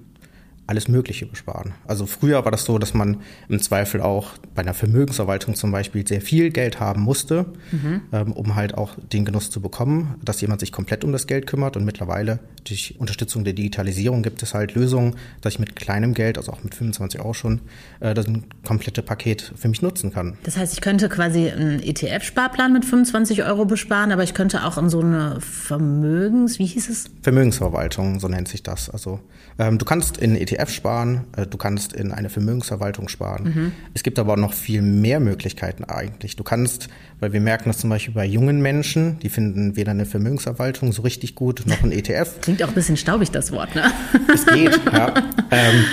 alles 0.67 0.89
Mögliche 0.89 1.25
besparen. 1.25 1.73
Also 1.87 2.05
früher 2.05 2.43
war 2.43 2.51
das 2.51 2.65
so, 2.65 2.77
dass 2.77 2.93
man 2.93 3.21
im 3.47 3.59
Zweifel 3.59 4.01
auch 4.01 4.31
bei 4.53 4.61
einer 4.61 4.73
Vermögensverwaltung 4.73 5.55
zum 5.55 5.71
Beispiel 5.71 6.05
sehr 6.05 6.19
viel 6.19 6.49
Geld 6.49 6.81
haben 6.81 7.01
musste, 7.01 7.45
mhm. 7.71 8.01
ähm, 8.11 8.33
um 8.33 8.55
halt 8.55 8.75
auch 8.75 8.95
den 9.13 9.23
Genuss 9.23 9.49
zu 9.49 9.61
bekommen, 9.61 10.15
dass 10.23 10.41
jemand 10.41 10.59
sich 10.59 10.73
komplett 10.73 11.05
um 11.05 11.13
das 11.13 11.25
Geld 11.25 11.47
kümmert. 11.47 11.77
Und 11.77 11.85
mittlerweile 11.85 12.39
durch 12.65 12.95
Unterstützung 12.99 13.45
der 13.45 13.53
Digitalisierung 13.53 14.23
gibt 14.23 14.43
es 14.43 14.53
halt 14.53 14.75
Lösungen, 14.75 15.15
dass 15.39 15.53
ich 15.53 15.59
mit 15.59 15.77
kleinem 15.77 16.13
Geld, 16.13 16.37
also 16.37 16.51
auch 16.51 16.61
mit 16.63 16.75
25 16.75 17.21
Euro 17.21 17.33
schon, 17.33 17.61
äh, 18.01 18.13
das 18.13 18.25
komplette 18.65 19.01
Paket 19.01 19.53
für 19.55 19.69
mich 19.69 19.81
nutzen 19.81 20.11
kann. 20.11 20.37
Das 20.43 20.57
heißt, 20.57 20.73
ich 20.73 20.81
könnte 20.81 21.07
quasi 21.07 21.49
einen 21.49 21.79
ETF-Sparplan 21.81 22.73
mit 22.73 22.83
25 22.83 23.43
Euro 23.43 23.63
besparen, 23.63 24.11
aber 24.11 24.23
ich 24.23 24.33
könnte 24.33 24.65
auch 24.65 24.77
in 24.77 24.89
so 24.89 24.99
eine 24.99 25.39
Vermögens, 25.39 26.59
wie 26.59 26.65
hieß 26.65 26.89
es? 26.89 27.05
Vermögensverwaltung, 27.21 28.19
so 28.19 28.27
nennt 28.27 28.49
sich 28.49 28.63
das. 28.63 28.89
Also 28.89 29.21
ähm, 29.59 29.77
du 29.77 29.85
kannst 29.85 30.17
in 30.17 30.35
ETF 30.35 30.56
sparen, 30.65 31.25
äh, 31.35 31.45
du 31.45 31.57
kannst 31.57 31.93
in 31.93 32.11
eine 32.11 32.29
Vermögensverwaltung 32.29 33.07
sparen. 33.07 33.43
Mhm. 33.43 33.71
Es 33.93 34.03
gibt 34.03 34.19
aber 34.19 34.37
noch 34.37 34.53
viel 34.53 34.81
mehr 34.81 35.19
Möglichkeiten 35.19 35.83
eigentlich. 35.83 36.35
Du 36.35 36.43
kannst, 36.43 36.89
weil 37.19 37.33
wir 37.33 37.41
merken 37.41 37.69
das 37.69 37.77
zum 37.77 37.89
Beispiel 37.89 38.13
bei 38.13 38.25
jungen 38.25 38.61
Menschen, 38.61 39.19
die 39.19 39.29
finden 39.29 39.75
weder 39.75 39.91
eine 39.91 40.05
Vermögensverwaltung 40.05 40.91
so 40.91 41.01
richtig 41.03 41.35
gut 41.35 41.63
noch 41.65 41.83
ein 41.83 41.91
ETF. 41.91 42.41
Klingt 42.41 42.63
auch 42.63 42.69
ein 42.69 42.73
bisschen 42.73 42.97
staubig, 42.97 43.31
das 43.31 43.51
Wort, 43.51 43.75
ne? 43.75 43.91
Es 44.33 44.45
geht, 44.45 44.79
ja. 44.91 45.13
Ähm, 45.49 45.85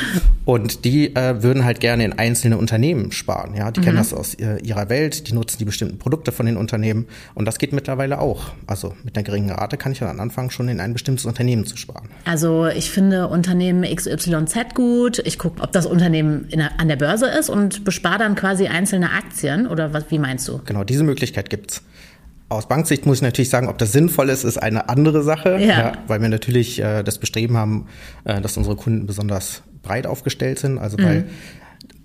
Und 0.44 0.84
die 0.84 1.14
äh, 1.16 1.42
würden 1.42 1.64
halt 1.64 1.80
gerne 1.80 2.04
in 2.04 2.12
einzelne 2.12 2.58
Unternehmen 2.58 3.12
sparen. 3.12 3.54
Ja, 3.54 3.70
die 3.70 3.80
mhm. 3.80 3.84
kennen 3.84 3.96
das 3.96 4.12
aus 4.12 4.34
äh, 4.34 4.58
ihrer 4.62 4.88
Welt, 4.88 5.28
die 5.28 5.32
nutzen 5.32 5.58
die 5.58 5.64
bestimmten 5.64 5.98
Produkte 5.98 6.32
von 6.32 6.44
den 6.46 6.56
Unternehmen 6.56 7.06
und 7.34 7.46
das 7.46 7.58
geht 7.58 7.72
mittlerweile 7.72 8.20
auch. 8.20 8.52
Also 8.66 8.94
mit 9.04 9.16
einer 9.16 9.24
geringen 9.24 9.50
Rate 9.50 9.76
kann 9.76 9.92
ich 9.92 10.00
dann 10.00 10.20
anfangen, 10.20 10.50
schon 10.50 10.68
in 10.68 10.80
ein 10.80 10.92
bestimmtes 10.92 11.24
Unternehmen 11.24 11.64
zu 11.64 11.76
sparen. 11.76 12.08
Also 12.26 12.66
ich 12.66 12.90
finde 12.90 13.28
Unternehmen 13.28 13.84
XYZ 13.84 14.74
gut. 14.74 15.20
Ich 15.20 15.38
gucke, 15.38 15.62
ob 15.62 15.72
das 15.72 15.86
Unternehmen 15.86 16.48
der, 16.52 16.78
an 16.78 16.88
der 16.88 16.96
Börse 16.96 17.26
ist 17.26 17.48
und 17.48 17.84
bespare 17.84 18.18
dann 18.18 18.34
quasi 18.34 18.66
einzelne 18.66 19.12
Aktien 19.12 19.66
oder 19.66 19.94
was? 19.94 20.10
Wie 20.10 20.18
meinst 20.18 20.46
du? 20.48 20.60
Genau, 20.64 20.84
diese 20.84 21.04
Möglichkeit 21.04 21.48
gibt's. 21.48 21.82
Aus 22.50 22.68
Banksicht 22.68 23.06
muss 23.06 23.18
ich 23.18 23.22
natürlich 23.22 23.48
sagen, 23.48 23.68
ob 23.68 23.78
das 23.78 23.92
sinnvoll 23.92 24.28
ist, 24.28 24.44
ist 24.44 24.58
eine 24.58 24.88
andere 24.90 25.22
Sache, 25.22 25.58
ja. 25.58 25.78
Ja, 25.78 25.92
weil 26.06 26.20
wir 26.20 26.28
natürlich 26.28 26.80
äh, 26.80 27.02
das 27.02 27.18
Bestreben 27.18 27.56
haben, 27.56 27.86
äh, 28.24 28.40
dass 28.40 28.56
unsere 28.58 28.76
Kunden 28.76 29.06
besonders 29.06 29.62
breit 29.84 30.06
aufgestellt 30.06 30.58
sind, 30.58 30.78
also 30.78 30.98
weil 30.98 31.20
mhm. 31.20 31.26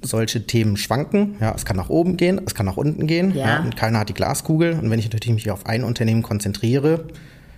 solche 0.02 0.46
Themen 0.46 0.78
schwanken. 0.78 1.36
Ja, 1.40 1.54
es 1.56 1.66
kann 1.66 1.78
nach 1.78 1.90
oben 1.90 2.18
gehen, 2.18 2.40
es 2.46 2.54
kann 2.54 2.66
nach 2.66 2.78
unten 2.78 3.08
gehen. 3.08 3.36
Ja. 3.36 3.48
ja. 3.48 3.60
und 3.62 3.76
keiner 3.76 4.00
hat 4.00 4.10
die 4.10 4.14
Glaskugel. 4.14 4.74
Und 4.74 4.90
wenn 4.92 5.00
ich 5.00 5.12
natürlich 5.12 5.34
mich 5.34 5.52
auf 5.52 5.66
ein 5.66 5.84
Unternehmen 5.84 6.22
konzentriere, 6.22 7.06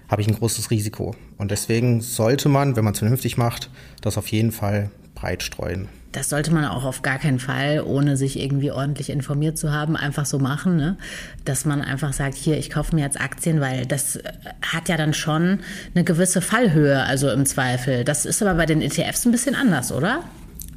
habe 0.08 0.22
ich 0.22 0.28
ein 0.28 0.36
großes 0.36 0.72
Risiko. 0.72 1.16
Und 1.38 1.52
deswegen 1.52 2.02
sollte 2.02 2.50
man, 2.50 2.76
wenn 2.76 2.84
man 2.84 2.94
es 2.94 3.00
vernünftig 3.00 3.38
macht, 3.38 3.70
das 4.02 4.18
auf 4.18 4.28
jeden 4.28 4.52
Fall 4.52 4.92
breit 5.22 5.44
streuen. 5.44 5.88
Das 6.12 6.28
sollte 6.28 6.52
man 6.52 6.66
auch 6.66 6.84
auf 6.84 7.04
gar 7.04 7.20
keinen 7.20 7.40
Fall, 7.40 7.82
ohne 7.86 8.18
sich 8.18 8.38
irgendwie 8.38 8.72
ordentlich 8.72 9.10
informiert 9.10 9.58
zu 9.58 9.72
haben, 9.72 9.96
einfach 9.96 10.26
so 10.26 10.40
machen. 10.40 10.76
Ne? 10.76 10.98
Dass 11.46 11.64
man 11.64 11.82
einfach 11.82 12.12
sagt, 12.12 12.36
hier, 12.36 12.58
ich 12.58 12.70
kaufe 12.70 12.96
mir 12.96 13.04
jetzt 13.04 13.20
Aktien, 13.22 13.62
weil 13.62 13.86
das 13.86 14.18
äh, 14.18 14.34
hat 14.62 14.90
ja 14.90 14.98
dann 14.98 15.14
schon 15.14 15.60
eine 15.96 16.04
gewisse 16.04 16.42
Fallhöhe, 16.42 17.04
also 17.04 17.30
im 17.30 17.46
Zweifel. 17.46 18.04
Das 18.04 18.26
ist 18.26 18.42
aber 18.42 18.56
bei 18.56 18.66
den 18.66 18.82
ETFs 18.82 19.26
ein 19.26 19.32
bisschen 19.32 19.56
anders, 19.56 19.94
oder? 19.94 20.24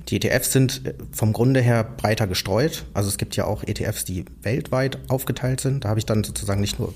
Die 0.09 0.17
ETFs 0.17 0.53
sind 0.53 0.87
äh, 0.87 0.95
vom 1.11 1.33
Grunde 1.33 1.61
her 1.61 1.83
breiter 1.83 2.29
gestreut. 2.29 2.85
Also 2.95 3.09
es 3.09 3.19
gibt 3.19 3.35
ja 3.35 3.45
auch 3.47 3.65
ETFs, 3.65 4.05
die 4.05 4.27
weltweit 4.43 4.99
aufgeteilt 5.09 5.61
sind. 5.61 5.85
Da 5.85 5.89
habe 5.89 5.99
ich 5.99 6.07
dann 6.07 6.23
sozusagen 6.23 6.61
nicht 6.61 6.79
nur 6.79 6.95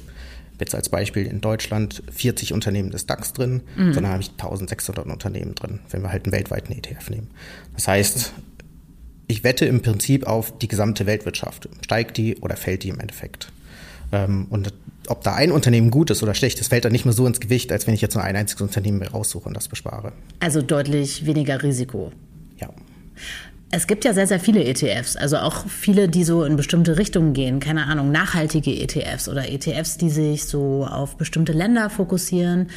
jetzt 0.59 0.75
als 0.75 0.89
Beispiel 0.89 1.27
in 1.27 1.41
Deutschland 1.41 2.03
40 2.11 2.53
Unternehmen 2.53 2.91
des 2.91 3.07
DAX 3.07 3.33
drin, 3.33 3.63
mhm. 3.77 3.93
sondern 3.93 4.13
habe 4.13 4.23
ich 4.23 4.31
1600 4.31 5.07
Unternehmen 5.07 5.55
drin, 5.55 5.81
wenn 5.91 6.03
wir 6.03 6.11
halt 6.11 6.25
einen 6.25 6.33
weltweiten 6.33 6.73
ETF 6.73 7.11
nehmen. 7.11 7.31
Das 7.75 7.89
heißt, 7.89 8.33
ich 9.29 9.45
wette 9.45 9.67
im 9.67 9.83
Prinzip 9.83 10.27
auf 10.27 10.57
die 10.59 10.69
gesamte 10.69 11.07
Weltwirtschaft. 11.07 11.69
Steigt 11.85 12.17
die 12.17 12.37
oder 12.39 12.57
fällt 12.57 12.83
die 12.83 12.89
im 12.89 12.99
Endeffekt? 12.99 13.53
Ähm, 14.11 14.47
und 14.51 14.73
ob 15.07 15.23
da 15.23 15.35
ein 15.35 15.53
Unternehmen 15.53 15.91
gut 15.91 16.11
ist 16.11 16.23
oder 16.23 16.35
schlecht 16.35 16.61
ist, 16.61 16.69
fällt 16.69 16.85
dann 16.85 16.93
nicht 16.93 17.05
mehr 17.05 17.13
so 17.13 17.27
ins 17.27 17.41
Gewicht, 17.41 17.73
als 17.73 17.87
wenn 17.87 17.95
ich 17.95 18.01
jetzt 18.01 18.15
nur 18.15 18.25
ein 18.25 18.37
einziges 18.37 18.63
Unternehmen 18.63 19.03
raussuche 19.03 19.49
und 19.49 19.55
das 19.55 19.69
bespare. 19.69 20.13
Also 20.41 20.63
deutlich 20.63 21.27
weniger 21.27 21.63
Risiko. 21.63 22.13
Ja. 22.59 22.71
Es 23.71 23.87
gibt 23.87 24.07
ja 24.07 24.15
sehr, 24.15 24.27
sehr 24.27 24.41
viele 24.41 24.65
ETFs, 24.65 25.17
also 25.17 25.37
auch 25.37 25.67
viele, 25.69 26.09
die 26.09 26.25
so 26.25 26.45
in 26.45 26.57
bestimmte 26.57 26.97
Richtungen 26.97 27.35
gehen. 27.35 27.61
Keine 27.61 27.87
Ahnung, 27.87 28.11
nachhaltige 28.11 28.71
ETFs 28.71 29.29
oder 29.29 29.51
ETFs, 29.51 29.99
die 29.99 30.09
sich 30.09 30.47
so 30.47 30.87
auf 30.87 31.17
bestimmte 31.17 31.53
Länder 31.53 31.91
fokussieren. 31.91 32.69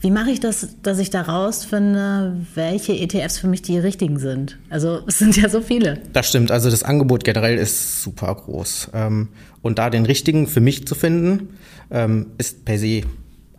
Wie 0.00 0.10
mache 0.10 0.30
ich 0.30 0.40
das, 0.40 0.66
dass 0.82 0.98
ich 0.98 1.10
da 1.10 1.22
rausfinde, 1.22 2.44
welche 2.56 2.92
ETFs 2.92 3.38
für 3.38 3.46
mich 3.46 3.62
die 3.62 3.78
richtigen 3.78 4.18
sind? 4.18 4.58
Also 4.68 5.02
es 5.06 5.20
sind 5.20 5.36
ja 5.36 5.48
so 5.48 5.60
viele. 5.60 6.00
Das 6.12 6.28
stimmt, 6.28 6.50
also 6.50 6.70
das 6.70 6.82
Angebot 6.82 7.22
generell 7.22 7.56
ist 7.56 8.02
super 8.02 8.34
groß. 8.34 8.90
Ähm, 8.94 9.28
und 9.62 9.78
da 9.78 9.90
den 9.90 10.06
richtigen 10.06 10.48
für 10.48 10.60
mich 10.60 10.88
zu 10.88 10.96
finden, 10.96 11.50
ähm, 11.92 12.32
ist 12.38 12.64
per 12.64 12.80
se 12.80 13.02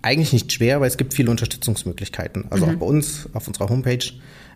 eigentlich 0.04 0.34
nicht 0.34 0.52
schwer, 0.52 0.82
weil 0.82 0.88
es 0.88 0.98
gibt 0.98 1.14
viele 1.14 1.32
Unterstützungsmöglichkeiten. 1.32 2.46
Also 2.50 2.66
mhm. 2.66 2.76
auch 2.76 2.80
bei 2.80 2.86
uns 2.86 3.30
auf 3.34 3.48
unserer 3.48 3.70
Homepage 3.70 4.06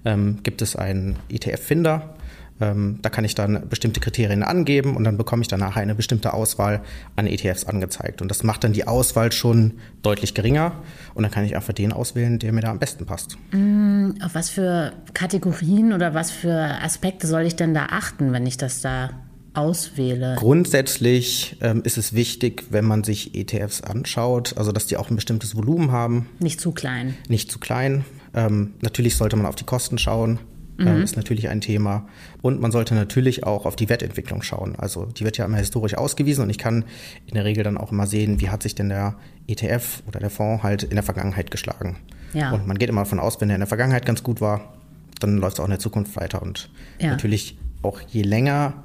ähm, 0.06 0.40
gibt 0.44 0.62
es 0.62 0.76
einen 0.76 1.18
ETF-Finder. 1.30 2.14
Ähm, 2.60 3.00
da 3.02 3.10
kann 3.10 3.24
ich 3.24 3.36
dann 3.36 3.70
bestimmte 3.70 4.00
Kriterien 4.00 4.44
angeben 4.44 4.96
und 4.96 5.04
dann 5.04 5.18
bekomme 5.18 5.44
ich 5.44 5.48
dann 5.48 5.60
nachher 5.60 5.82
eine 5.82 5.94
bestimmte 5.94 6.34
Auswahl 6.34 6.82
an 7.16 7.28
ETFs 7.28 7.66
angezeigt. 7.66 8.22
Und 8.22 8.30
das 8.30 8.44
macht 8.44 8.64
dann 8.64 8.74
die 8.74 8.88
Auswahl 8.88 9.32
schon 9.32 9.74
deutlich 10.02 10.34
geringer 10.34 10.74
und 11.14 11.24
dann 11.24 11.32
kann 11.32 11.46
ich 11.46 11.56
einfach 11.56 11.74
den 11.74 11.94
auswählen, 11.94 12.40
der 12.40 12.52
mir 12.54 12.62
da 12.62 12.72
am 12.72 12.80
besten 12.80 13.06
passt. 13.06 13.38
Mm, 13.52 14.14
auf 14.24 14.34
was 14.34 14.50
für 14.50 14.94
Kategorien 15.14 15.94
oder 15.94 16.16
was 16.16 16.32
für 16.32 16.52
Aspekte 16.52 17.28
soll 17.28 17.44
ich 17.44 17.56
denn 17.56 17.76
da 17.76 17.88
achten, 17.92 18.34
wenn 18.34 18.48
ich 18.48 18.58
das 18.58 18.82
da 18.82 19.12
auswähle? 19.58 20.36
Grundsätzlich 20.38 21.58
ähm, 21.62 21.82
ist 21.84 21.98
es 21.98 22.14
wichtig, 22.14 22.66
wenn 22.70 22.86
man 22.86 23.04
sich 23.04 23.36
ETFs 23.36 23.82
anschaut, 23.82 24.56
also 24.58 24.72
dass 24.72 24.88
die 24.88 24.98
auch 24.98 25.10
ein 25.10 25.16
bestimmtes 25.16 25.56
Volumen 25.56 25.92
haben. 25.92 26.30
Nicht 26.40 26.62
zu 26.62 26.72
klein. 26.72 27.16
Nicht 27.28 27.52
zu 27.52 27.60
klein. 27.60 28.06
Ähm, 28.34 28.74
natürlich 28.82 29.16
sollte 29.16 29.36
man 29.36 29.46
auf 29.46 29.56
die 29.56 29.66
Kosten 29.66 29.98
schauen. 29.98 30.40
Mhm. 30.78 31.02
ist 31.02 31.16
natürlich 31.16 31.50
ein 31.50 31.60
Thema. 31.60 32.08
Und 32.42 32.62
man 32.62 32.72
sollte 32.72 32.94
natürlich 32.94 33.44
auch 33.44 33.66
auf 33.66 33.76
die 33.76 33.90
Wertentwicklung 33.90 34.44
schauen. 34.44 34.76
Also 34.76 35.06
die 35.06 35.24
wird 35.24 35.38
ja 35.38 35.46
immer 35.46 35.58
historisch 35.58 35.96
ausgewiesen 35.96 36.44
und 36.44 36.50
ich 36.50 36.60
kann 36.60 36.86
in 37.26 37.34
der 37.34 37.46
Regel 37.46 37.64
dann 37.64 37.78
auch 37.78 37.92
immer 37.92 38.06
sehen, 38.06 38.40
wie 38.42 38.50
hat 38.50 38.62
sich 38.62 38.76
denn 38.76 38.90
der 38.90 39.16
ETF 39.48 40.04
oder 40.08 40.20
der 40.20 40.30
Fonds 40.30 40.64
halt 40.64 40.84
in 40.84 40.92
der 40.92 41.04
Vergangenheit 41.04 41.50
geschlagen. 41.50 41.98
Ja. 42.34 42.52
Und 42.52 42.68
man 42.68 42.78
geht 42.78 42.90
immer 42.90 43.02
davon 43.02 43.20
aus, 43.20 43.42
wenn 43.42 43.50
er 43.50 43.56
in 43.56 43.62
der 43.62 43.68
Vergangenheit 43.68 44.06
ganz 44.06 44.22
gut 44.22 44.40
war, 44.40 44.74
dann 45.20 45.38
läuft 45.38 45.56
es 45.56 45.60
auch 45.60 45.66
in 45.66 45.72
der 45.72 45.80
Zukunft 45.80 46.16
weiter. 46.16 46.42
Und 46.42 46.70
ja. 47.00 47.10
natürlich 47.10 47.58
auch 47.82 48.00
je 48.02 48.22
länger 48.22 48.84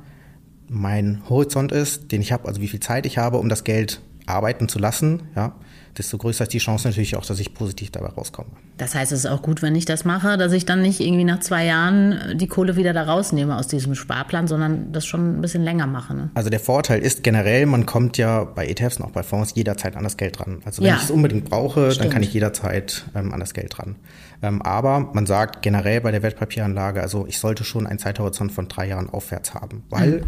mein 0.73 1.23
Horizont 1.29 1.71
ist, 1.71 2.11
den 2.13 2.21
ich 2.21 2.33
habe, 2.33 2.49
also 2.49 2.61
wie 2.61 2.69
viel 2.69 2.81
Zeit 2.81 3.07
ich 3.07 3.19
habe, 3.19 3.39
um 3.39 3.49
das 3.49 3.65
Geld 3.65 4.01
arbeiten 4.27 4.69
zu 4.69 4.79
lassen, 4.79 5.23
ja, 5.37 5.55
desto 5.99 6.17
größer 6.17 6.45
ist 6.45 6.53
die 6.53 6.59
Chance 6.59 6.89
natürlich 6.89 7.17
auch, 7.17 7.25
dass 7.25 7.39
ich 7.39 7.53
positiv 7.53 7.91
dabei 7.91 8.09
rauskomme. 8.09 8.49
Das 8.79 8.95
heißt, 8.95 9.13
es 9.13 9.21
ist 9.21 9.27
auch 9.27 9.43
gut, 9.43 9.61
wenn 9.63 9.75
ich 9.75 9.85
das 9.85 10.05
mache, 10.05 10.39
dass 10.39 10.53
ich 10.53 10.65
dann 10.65 10.81
nicht 10.81 11.01
irgendwie 11.01 11.25
nach 11.25 11.41
zwei 11.41 11.67
Jahren 11.67 12.39
die 12.39 12.47
Kohle 12.47 12.77
wieder 12.77 12.93
da 12.93 13.03
rausnehme 13.03 13.57
aus 13.57 13.69
diesem 13.69 13.95
Sparplan, 13.95 14.47
sondern 14.47 14.93
das 14.93 15.05
schon 15.05 15.39
ein 15.39 15.41
bisschen 15.43 15.63
länger 15.63 15.87
mache. 15.87 16.15
Ne? 16.15 16.31
Also 16.35 16.49
der 16.49 16.61
Vorteil 16.61 17.01
ist 17.01 17.23
generell, 17.23 17.67
man 17.67 17.85
kommt 17.85 18.17
ja 18.17 18.45
bei 18.45 18.67
ETFs 18.67 18.99
und 18.99 19.05
auch 19.05 19.11
bei 19.11 19.23
Fonds 19.23 19.55
jederzeit 19.55 19.97
an 19.97 20.05
das 20.05 20.17
Geld 20.17 20.39
dran. 20.39 20.63
Also 20.65 20.83
wenn 20.83 20.89
ja. 20.89 20.97
ich 20.97 21.03
es 21.03 21.11
unbedingt 21.11 21.51
brauche, 21.51 21.91
Stimmt. 21.91 22.07
dann 22.07 22.13
kann 22.13 22.23
ich 22.23 22.33
jederzeit 22.33 23.05
ähm, 23.15 23.35
an 23.35 23.41
das 23.41 23.53
Geld 23.53 23.77
dran. 23.77 23.97
Ähm, 24.43 24.63
aber 24.63 25.11
man 25.13 25.27
sagt 25.27 25.63
generell 25.63 26.01
bei 26.01 26.11
der 26.11 26.23
Wertpapieranlage, 26.23 27.03
also 27.03 27.27
ich 27.27 27.39
sollte 27.39 27.65
schon 27.65 27.87
einen 27.87 27.99
Zeithorizont 27.99 28.51
von 28.53 28.69
drei 28.69 28.89
Jahren 28.89 29.11
aufwärts 29.11 29.55
haben, 29.55 29.85
weil 29.91 30.21
mhm 30.21 30.25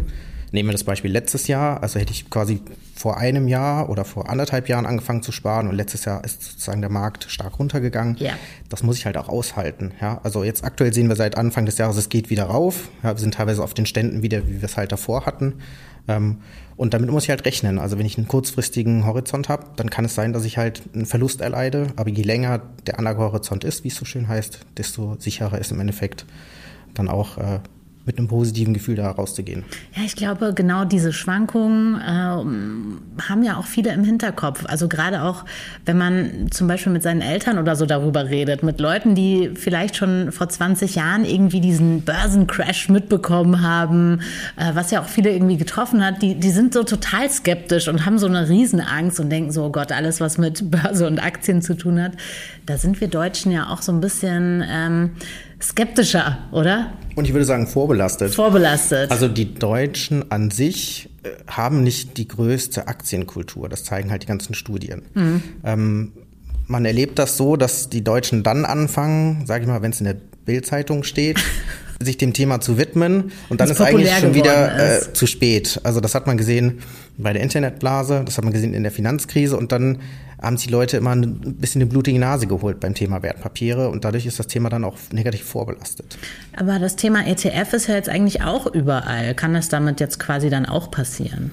Nehmen 0.55 0.69
wir 0.69 0.71
das 0.73 0.85
Beispiel 0.85 1.11
letztes 1.11 1.47
Jahr, 1.47 1.83
also 1.83 1.99
hätte 1.99 2.13
ich 2.13 2.29
quasi 2.29 2.61
vor 2.95 3.17
einem 3.17 3.49
Jahr 3.49 3.89
oder 3.89 4.05
vor 4.05 4.29
anderthalb 4.29 4.69
Jahren 4.69 4.85
angefangen 4.85 5.21
zu 5.21 5.33
sparen 5.33 5.67
und 5.67 5.75
letztes 5.75 6.05
Jahr 6.05 6.23
ist 6.23 6.41
sozusagen 6.41 6.79
der 6.79 6.89
Markt 6.89 7.25
stark 7.29 7.59
runtergegangen. 7.59 8.15
Ja. 8.19 8.31
Das 8.69 8.81
muss 8.81 8.97
ich 8.97 9.05
halt 9.05 9.17
auch 9.17 9.27
aushalten. 9.27 9.91
Ja, 9.99 10.21
also 10.23 10.45
jetzt 10.45 10.63
aktuell 10.63 10.93
sehen 10.93 11.09
wir 11.09 11.17
seit 11.17 11.37
Anfang 11.37 11.65
des 11.65 11.77
Jahres, 11.77 11.97
es 11.97 12.07
geht 12.07 12.29
wieder 12.29 12.45
rauf. 12.45 12.87
Ja, 13.03 13.13
wir 13.13 13.19
sind 13.19 13.33
teilweise 13.33 13.61
auf 13.61 13.73
den 13.73 13.85
Ständen 13.85 14.21
wieder, 14.21 14.47
wie 14.47 14.61
wir 14.61 14.63
es 14.63 14.77
halt 14.77 14.93
davor 14.93 15.25
hatten. 15.25 15.55
Ähm, 16.07 16.37
und 16.77 16.93
damit 16.93 17.11
muss 17.11 17.23
ich 17.23 17.31
halt 17.31 17.43
rechnen. 17.45 17.77
Also 17.77 17.99
wenn 17.99 18.05
ich 18.05 18.17
einen 18.17 18.29
kurzfristigen 18.29 19.05
Horizont 19.05 19.49
habe, 19.49 19.65
dann 19.75 19.89
kann 19.89 20.05
es 20.05 20.15
sein, 20.15 20.31
dass 20.31 20.45
ich 20.45 20.57
halt 20.57 20.83
einen 20.93 21.05
Verlust 21.05 21.41
erleide. 21.41 21.87
Aber 21.97 22.09
je 22.09 22.23
länger 22.23 22.61
der 22.87 22.97
Anlagehorizont 22.97 23.65
ist, 23.65 23.83
wie 23.83 23.89
es 23.89 23.95
so 23.95 24.05
schön 24.05 24.29
heißt, 24.29 24.59
desto 24.77 25.17
sicherer 25.19 25.59
ist 25.59 25.73
im 25.73 25.81
Endeffekt 25.81 26.25
dann 26.93 27.09
auch 27.09 27.37
äh, 27.37 27.59
mit 28.05 28.19
einem 28.19 28.27
positiven 28.27 28.73
Gefühl 28.73 28.95
da 28.95 29.09
rauszugehen. 29.09 29.63
Ja, 29.95 30.03
ich 30.05 30.15
glaube, 30.15 30.53
genau 30.53 30.85
diese 30.85 31.11
Schwankungen 31.11 31.95
äh, 31.95 33.23
haben 33.23 33.43
ja 33.43 33.57
auch 33.57 33.65
viele 33.65 33.91
im 33.93 34.03
Hinterkopf. 34.03 34.65
Also 34.67 34.87
gerade 34.87 35.23
auch, 35.23 35.43
wenn 35.85 35.97
man 35.97 36.51
zum 36.51 36.67
Beispiel 36.67 36.93
mit 36.93 37.01
seinen 37.01 37.21
Eltern 37.21 37.57
oder 37.57 37.75
so 37.75 37.85
darüber 37.85 38.29
redet, 38.29 38.61
mit 38.61 38.79
Leuten, 38.79 39.15
die 39.15 39.51
vielleicht 39.55 39.95
schon 39.95 40.31
vor 40.31 40.49
20 40.49 40.95
Jahren 40.95 41.25
irgendwie 41.25 41.61
diesen 41.61 42.01
Börsencrash 42.01 42.89
mitbekommen 42.89 43.61
haben, 43.61 44.21
äh, 44.55 44.75
was 44.75 44.91
ja 44.91 45.01
auch 45.01 45.07
viele 45.07 45.31
irgendwie 45.31 45.57
getroffen 45.57 46.05
hat, 46.05 46.21
die, 46.21 46.35
die 46.35 46.51
sind 46.51 46.73
so 46.73 46.83
total 46.83 47.29
skeptisch 47.31 47.87
und 47.87 48.05
haben 48.05 48.19
so 48.19 48.27
eine 48.27 48.47
Riesenangst 48.49 49.19
und 49.19 49.31
denken 49.31 49.51
so, 49.51 49.65
oh 49.65 49.71
Gott, 49.71 49.91
alles, 49.91 50.21
was 50.21 50.37
mit 50.37 50.69
Börse 50.69 51.07
und 51.07 51.17
Aktien 51.17 51.63
zu 51.63 51.75
tun 51.75 51.99
hat. 52.01 52.11
Da 52.67 52.77
sind 52.77 53.01
wir 53.01 53.07
Deutschen 53.07 53.51
ja 53.51 53.69
auch 53.69 53.81
so 53.81 53.91
ein 53.91 53.99
bisschen... 53.99 54.63
Ähm, 54.67 55.11
skeptischer, 55.61 56.39
oder? 56.51 56.93
Und 57.15 57.25
ich 57.25 57.33
würde 57.33 57.45
sagen 57.45 57.67
vorbelastet. 57.67 58.33
Vorbelastet. 58.35 59.09
Also 59.09 59.27
die 59.27 59.55
Deutschen 59.55 60.31
an 60.31 60.51
sich 60.51 61.09
äh, 61.23 61.29
haben 61.47 61.83
nicht 61.83 62.17
die 62.17 62.27
größte 62.27 62.87
Aktienkultur. 62.87 63.69
Das 63.69 63.83
zeigen 63.83 64.11
halt 64.11 64.23
die 64.23 64.27
ganzen 64.27 64.53
Studien. 64.53 65.03
Mhm. 65.13 65.43
Ähm, 65.63 66.11
man 66.67 66.85
erlebt 66.85 67.19
das 67.19 67.37
so, 67.37 67.55
dass 67.55 67.89
die 67.89 68.03
Deutschen 68.03 68.43
dann 68.43 68.65
anfangen, 68.65 69.45
sage 69.45 69.63
ich 69.63 69.67
mal, 69.67 69.81
wenn 69.81 69.91
es 69.91 69.99
in 69.99 70.05
der 70.05 70.17
Bildzeitung 70.45 71.03
steht, 71.03 71.39
sich 72.01 72.17
dem 72.17 72.33
Thema 72.33 72.59
zu 72.59 72.77
widmen 72.77 73.31
und 73.49 73.61
dann 73.61 73.69
ist 73.69 73.79
eigentlich 73.79 74.11
schon 74.17 74.33
wieder 74.33 74.97
äh, 74.97 75.13
zu 75.13 75.27
spät. 75.27 75.79
Also 75.83 76.01
das 76.01 76.13
hat 76.15 76.27
man 76.27 76.37
gesehen 76.37 76.79
bei 77.17 77.31
der 77.31 77.41
Internetblase, 77.41 78.23
das 78.25 78.37
hat 78.37 78.43
man 78.43 78.51
gesehen 78.51 78.73
in 78.73 78.83
der 78.83 78.91
Finanzkrise 78.91 79.55
und 79.55 79.71
dann 79.71 79.99
haben 80.41 80.57
sich 80.57 80.67
die 80.67 80.73
Leute 80.73 80.97
immer 80.97 81.15
ein 81.15 81.55
bisschen 81.57 81.81
eine 81.81 81.89
blutige 81.89 82.19
Nase 82.19 82.47
geholt 82.47 82.79
beim 82.79 82.93
Thema 82.93 83.23
Wertpapiere 83.23 83.89
und 83.89 84.05
dadurch 84.05 84.25
ist 84.25 84.39
das 84.39 84.47
Thema 84.47 84.69
dann 84.69 84.83
auch 84.83 84.97
negativ 85.11 85.43
vorbelastet. 85.43 86.17
Aber 86.55 86.79
das 86.79 86.95
Thema 86.95 87.25
ETF 87.25 87.73
ist 87.73 87.87
ja 87.87 87.95
jetzt 87.95 88.09
eigentlich 88.09 88.41
auch 88.41 88.67
überall. 88.67 89.33
Kann 89.35 89.53
das 89.53 89.69
damit 89.69 89.99
jetzt 89.99 90.19
quasi 90.19 90.49
dann 90.49 90.65
auch 90.65 90.91
passieren? 90.91 91.51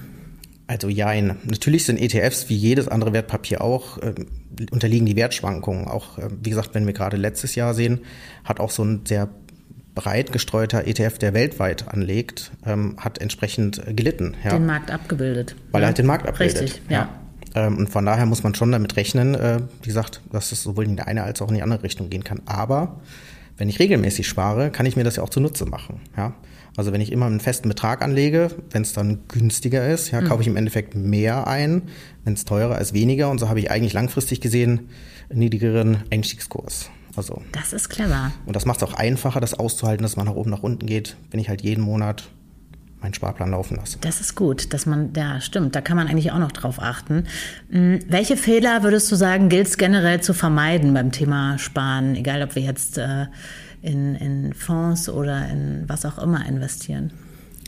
Also 0.67 0.87
jein. 0.87 1.37
Natürlich 1.43 1.85
sind 1.85 1.99
ETFs 1.99 2.49
wie 2.49 2.55
jedes 2.55 2.87
andere 2.87 3.13
Wertpapier 3.13 3.61
auch, 3.61 3.97
äh, 3.97 4.13
unterliegen 4.71 5.05
die 5.05 5.15
Wertschwankungen. 5.15 5.87
Auch, 5.87 6.17
äh, 6.17 6.29
wie 6.41 6.49
gesagt, 6.49 6.69
wenn 6.73 6.85
wir 6.85 6.93
gerade 6.93 7.17
letztes 7.17 7.55
Jahr 7.55 7.73
sehen, 7.73 7.99
hat 8.43 8.59
auch 8.59 8.71
so 8.71 8.83
ein 8.83 9.01
sehr 9.05 9.29
breit 9.95 10.31
gestreuter 10.31 10.87
ETF, 10.87 11.17
der 11.19 11.33
weltweit 11.33 11.87
anlegt, 11.87 12.51
ähm, 12.65 12.95
hat 12.97 13.19
entsprechend 13.19 13.81
gelitten. 13.95 14.35
Ja. 14.43 14.51
Den 14.51 14.65
Markt 14.65 14.89
abgebildet. 14.89 15.55
Weil 15.71 15.81
ja. 15.81 15.85
er 15.85 15.87
halt 15.87 15.97
den 15.97 16.05
Markt 16.05 16.27
abbildet. 16.27 16.61
Richtig, 16.61 16.81
ja. 16.89 16.97
ja. 16.97 17.09
Ähm, 17.55 17.77
und 17.77 17.89
von 17.89 18.05
daher 18.05 18.25
muss 18.25 18.43
man 18.43 18.55
schon 18.55 18.71
damit 18.71 18.95
rechnen, 18.95 19.35
äh, 19.35 19.59
wie 19.81 19.87
gesagt, 19.87 20.21
dass 20.31 20.51
es 20.51 20.63
sowohl 20.63 20.85
in 20.85 20.95
die 20.95 21.03
eine 21.03 21.23
als 21.23 21.41
auch 21.41 21.49
in 21.49 21.55
die 21.55 21.61
andere 21.63 21.83
Richtung 21.83 22.09
gehen 22.09 22.23
kann. 22.23 22.41
Aber 22.45 22.99
wenn 23.57 23.69
ich 23.69 23.79
regelmäßig 23.79 24.27
spare, 24.27 24.71
kann 24.71 24.85
ich 24.85 24.95
mir 24.95 25.03
das 25.03 25.17
ja 25.17 25.23
auch 25.23 25.29
zunutze 25.29 25.65
machen. 25.65 26.01
Ja? 26.17 26.33
Also 26.75 26.91
wenn 26.91 27.01
ich 27.01 27.11
immer 27.11 27.27
einen 27.27 27.39
festen 27.39 27.69
Betrag 27.69 28.01
anlege, 28.01 28.49
wenn 28.71 28.81
es 28.81 28.93
dann 28.93 29.19
günstiger 29.27 29.87
ist, 29.87 30.11
ja, 30.11 30.21
mhm. 30.21 30.25
kaufe 30.25 30.41
ich 30.41 30.47
im 30.47 30.57
Endeffekt 30.57 30.95
mehr 30.95 31.47
ein, 31.47 31.83
wenn 32.23 32.33
es 32.33 32.45
teurer 32.45 32.79
ist, 32.79 32.93
weniger. 32.93 33.29
Und 33.29 33.39
so 33.39 33.47
habe 33.47 33.59
ich 33.59 33.69
eigentlich 33.69 33.93
langfristig 33.93 34.41
gesehen 34.41 34.89
einen 35.29 35.39
niedrigeren 35.39 36.03
Einstiegskurs. 36.11 36.89
Also, 37.15 37.43
das 37.51 37.73
ist 37.73 37.89
clever. 37.89 38.31
Und 38.47 38.55
das 38.55 38.65
macht 38.65 38.81
es 38.81 38.83
auch 38.89 38.95
einfacher, 38.95 39.39
das 39.39 39.53
auszuhalten, 39.53 40.01
dass 40.01 40.15
man 40.15 40.25
nach 40.25 40.33
oben, 40.33 40.49
nach 40.49 40.63
unten 40.63 40.87
geht, 40.87 41.15
wenn 41.29 41.39
ich 41.39 41.47
halt 41.47 41.61
jeden 41.61 41.83
Monat 41.83 42.29
meinen 43.03 43.13
Sparplan 43.13 43.51
laufen 43.51 43.75
lasse. 43.75 43.97
Das 44.01 44.21
ist 44.21 44.35
gut, 44.35 44.73
dass 44.73 44.85
man, 44.85 45.11
ja, 45.15 45.41
stimmt, 45.41 45.75
da 45.75 45.81
kann 45.81 45.97
man 45.97 46.07
eigentlich 46.07 46.31
auch 46.31 46.39
noch 46.39 46.51
drauf 46.51 46.81
achten. 46.81 47.25
Hm, 47.69 47.99
welche 48.07 48.37
Fehler 48.37 48.81
würdest 48.81 49.11
du 49.11 49.15
sagen, 49.15 49.49
gilt 49.49 49.67
es 49.67 49.77
generell 49.77 50.21
zu 50.21 50.33
vermeiden 50.33 50.93
beim 50.93 51.11
Thema 51.11 51.59
Sparen, 51.59 52.15
egal 52.15 52.41
ob 52.41 52.55
wir 52.55 52.63
jetzt 52.63 52.97
äh, 52.97 53.27
in, 53.81 54.15
in 54.15 54.53
Fonds 54.53 55.09
oder 55.09 55.47
in 55.49 55.83
was 55.87 56.05
auch 56.05 56.17
immer 56.17 56.45
investieren? 56.47 57.11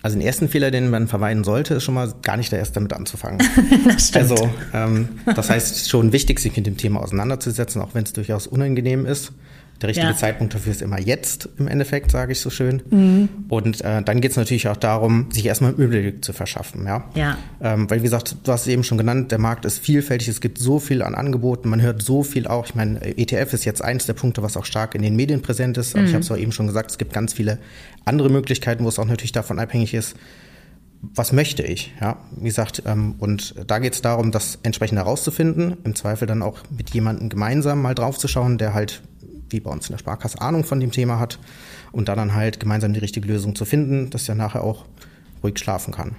Also 0.01 0.17
den 0.17 0.25
ersten 0.25 0.47
Fehler, 0.47 0.71
den 0.71 0.89
man 0.89 1.07
vermeiden 1.07 1.43
sollte, 1.43 1.73
ist 1.75 1.83
schon 1.83 1.95
mal 1.95 2.13
gar 2.21 2.37
nicht 2.37 2.51
der 2.51 2.59
erste 2.59 2.75
damit 2.75 2.93
anzufangen. 2.93 3.39
das 3.85 4.09
stimmt. 4.09 4.31
Also 4.31 4.49
ähm, 4.73 5.09
das 5.35 5.49
heißt 5.49 5.89
schon 5.89 6.11
wichtig, 6.11 6.39
sich 6.39 6.55
mit 6.55 6.65
dem 6.67 6.77
Thema 6.77 7.01
auseinanderzusetzen, 7.01 7.81
auch 7.81 7.93
wenn 7.93 8.03
es 8.03 8.13
durchaus 8.13 8.45
unangenehm 8.45 9.05
ist. 9.05 9.31
Der 9.81 9.89
richtige 9.89 10.07
ja. 10.07 10.15
Zeitpunkt 10.15 10.53
dafür 10.53 10.71
ist 10.71 10.81
immer 10.81 10.99
jetzt 10.99 11.49
im 11.57 11.67
Endeffekt, 11.67 12.09
sage 12.09 12.31
ich 12.31 12.39
so 12.39 12.49
schön. 12.49 12.81
Mhm. 12.89 13.29
Und 13.49 13.81
äh, 13.81 14.01
dann 14.01 14.21
geht 14.21 14.31
es 14.31 14.37
natürlich 14.37 14.67
auch 14.69 14.77
darum, 14.77 15.29
sich 15.31 15.45
erstmal 15.45 15.71
einen 15.71 15.79
Überblick 15.79 16.23
zu 16.23 16.31
verschaffen. 16.31 16.85
Ja. 16.85 17.09
ja. 17.13 17.37
Ähm, 17.61 17.89
weil 17.89 17.99
wie 17.99 18.03
gesagt, 18.03 18.37
du 18.43 18.51
hast 18.51 18.61
es 18.61 18.67
eben 18.67 18.83
schon 18.83 18.97
genannt, 18.97 19.31
der 19.31 19.39
Markt 19.39 19.65
ist 19.65 19.79
vielfältig, 19.79 20.29
es 20.29 20.39
gibt 20.39 20.59
so 20.59 20.79
viel 20.79 21.01
an 21.01 21.13
Angeboten, 21.13 21.69
man 21.69 21.81
hört 21.81 22.01
so 22.01 22.23
viel 22.23 22.47
auch. 22.47 22.65
Ich 22.67 22.75
meine, 22.75 23.01
ETF 23.17 23.53
ist 23.53 23.65
jetzt 23.65 23.83
eins 23.83 24.05
der 24.05 24.13
Punkte, 24.13 24.41
was 24.41 24.55
auch 24.55 24.65
stark 24.65 24.95
in 24.95 25.01
den 25.01 25.15
Medien 25.15 25.41
präsent 25.41 25.77
ist. 25.77 25.93
Aber 25.93 26.03
mhm. 26.03 26.07
ich 26.07 26.13
habe 26.13 26.23
es 26.23 26.31
auch 26.31 26.37
eben 26.37 26.53
schon 26.53 26.67
gesagt, 26.67 26.91
es 26.91 26.97
gibt 26.97 27.11
ganz 27.11 27.33
viele 27.33 27.59
andere 28.05 28.29
Möglichkeiten, 28.29 28.85
wo 28.85 28.89
es 28.89 28.97
auch 28.97 29.05
natürlich 29.05 29.33
davon 29.33 29.59
abhängig 29.59 29.93
ist, 29.93 30.15
was 31.13 31.33
möchte 31.33 31.63
ich? 31.63 31.93
Ja, 32.01 32.17
wie 32.35 32.45
gesagt, 32.45 32.83
ähm, 32.85 33.15
und 33.19 33.55
da 33.67 33.79
geht 33.79 33.93
es 33.93 34.01
darum, 34.01 34.31
das 34.31 34.59
entsprechend 34.63 34.97
herauszufinden, 34.97 35.77
im 35.83 35.95
Zweifel 35.95 36.27
dann 36.27 36.41
auch 36.41 36.59
mit 36.75 36.91
jemandem 36.91 37.29
gemeinsam 37.29 37.81
mal 37.81 37.93
draufzuschauen, 37.93 38.57
der 38.57 38.73
halt 38.73 39.01
wie 39.49 39.59
bei 39.59 39.71
uns 39.71 39.87
in 39.87 39.93
der 39.93 39.99
Sparkasse 39.99 40.41
Ahnung 40.41 40.63
von 40.63 40.79
dem 40.79 40.91
Thema 40.91 41.19
hat 41.19 41.39
und 41.91 42.09
da 42.09 42.15
dann 42.15 42.33
halt 42.33 42.59
gemeinsam 42.59 42.93
die 42.93 42.99
richtige 42.99 43.27
Lösung 43.27 43.55
zu 43.55 43.65
finden, 43.65 44.09
dass 44.09 44.27
er 44.27 44.35
nachher 44.35 44.63
auch 44.63 44.85
ruhig 45.43 45.57
schlafen 45.59 45.93
kann. 45.93 46.15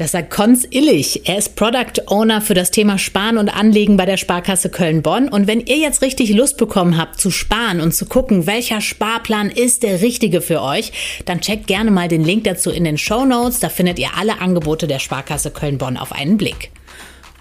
Das 0.00 0.12
sagt 0.12 0.30
Konz 0.30 0.66
Illich. 0.70 1.28
Er 1.28 1.36
ist 1.36 1.56
Product 1.56 2.06
Owner 2.06 2.40
für 2.40 2.54
das 2.54 2.70
Thema 2.70 2.96
Sparen 2.96 3.36
und 3.36 3.50
Anlegen 3.50 3.98
bei 3.98 4.06
der 4.06 4.16
Sparkasse 4.16 4.70
Köln-Bonn. 4.70 5.28
Und 5.28 5.46
wenn 5.46 5.60
ihr 5.60 5.76
jetzt 5.76 6.00
richtig 6.00 6.30
Lust 6.30 6.56
bekommen 6.56 6.96
habt 6.96 7.20
zu 7.20 7.30
sparen 7.30 7.82
und 7.82 7.92
zu 7.92 8.06
gucken, 8.06 8.46
welcher 8.46 8.80
Sparplan 8.80 9.50
ist 9.50 9.82
der 9.82 10.00
richtige 10.00 10.40
für 10.40 10.62
euch, 10.62 11.22
dann 11.26 11.42
checkt 11.42 11.66
gerne 11.66 11.90
mal 11.90 12.08
den 12.08 12.24
Link 12.24 12.44
dazu 12.44 12.70
in 12.70 12.84
den 12.84 12.96
Show 12.96 13.26
Notes. 13.26 13.60
Da 13.60 13.68
findet 13.68 13.98
ihr 13.98 14.16
alle 14.16 14.40
Angebote 14.40 14.86
der 14.86 15.00
Sparkasse 15.00 15.50
Köln-Bonn 15.50 15.98
auf 15.98 16.12
einen 16.12 16.38
Blick. 16.38 16.70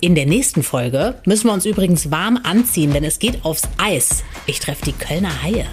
In 0.01 0.15
der 0.15 0.25
nächsten 0.25 0.63
Folge 0.63 1.15
müssen 1.25 1.47
wir 1.47 1.53
uns 1.53 1.65
übrigens 1.65 2.09
warm 2.09 2.39
anziehen, 2.43 2.93
denn 2.93 3.03
es 3.03 3.19
geht 3.19 3.43
aufs 3.43 3.63
Eis. 3.77 4.23
Ich 4.45 4.61
treffe 4.61 4.85
die 4.85 4.93
Kölner 4.93 5.43
Haie. 5.43 5.65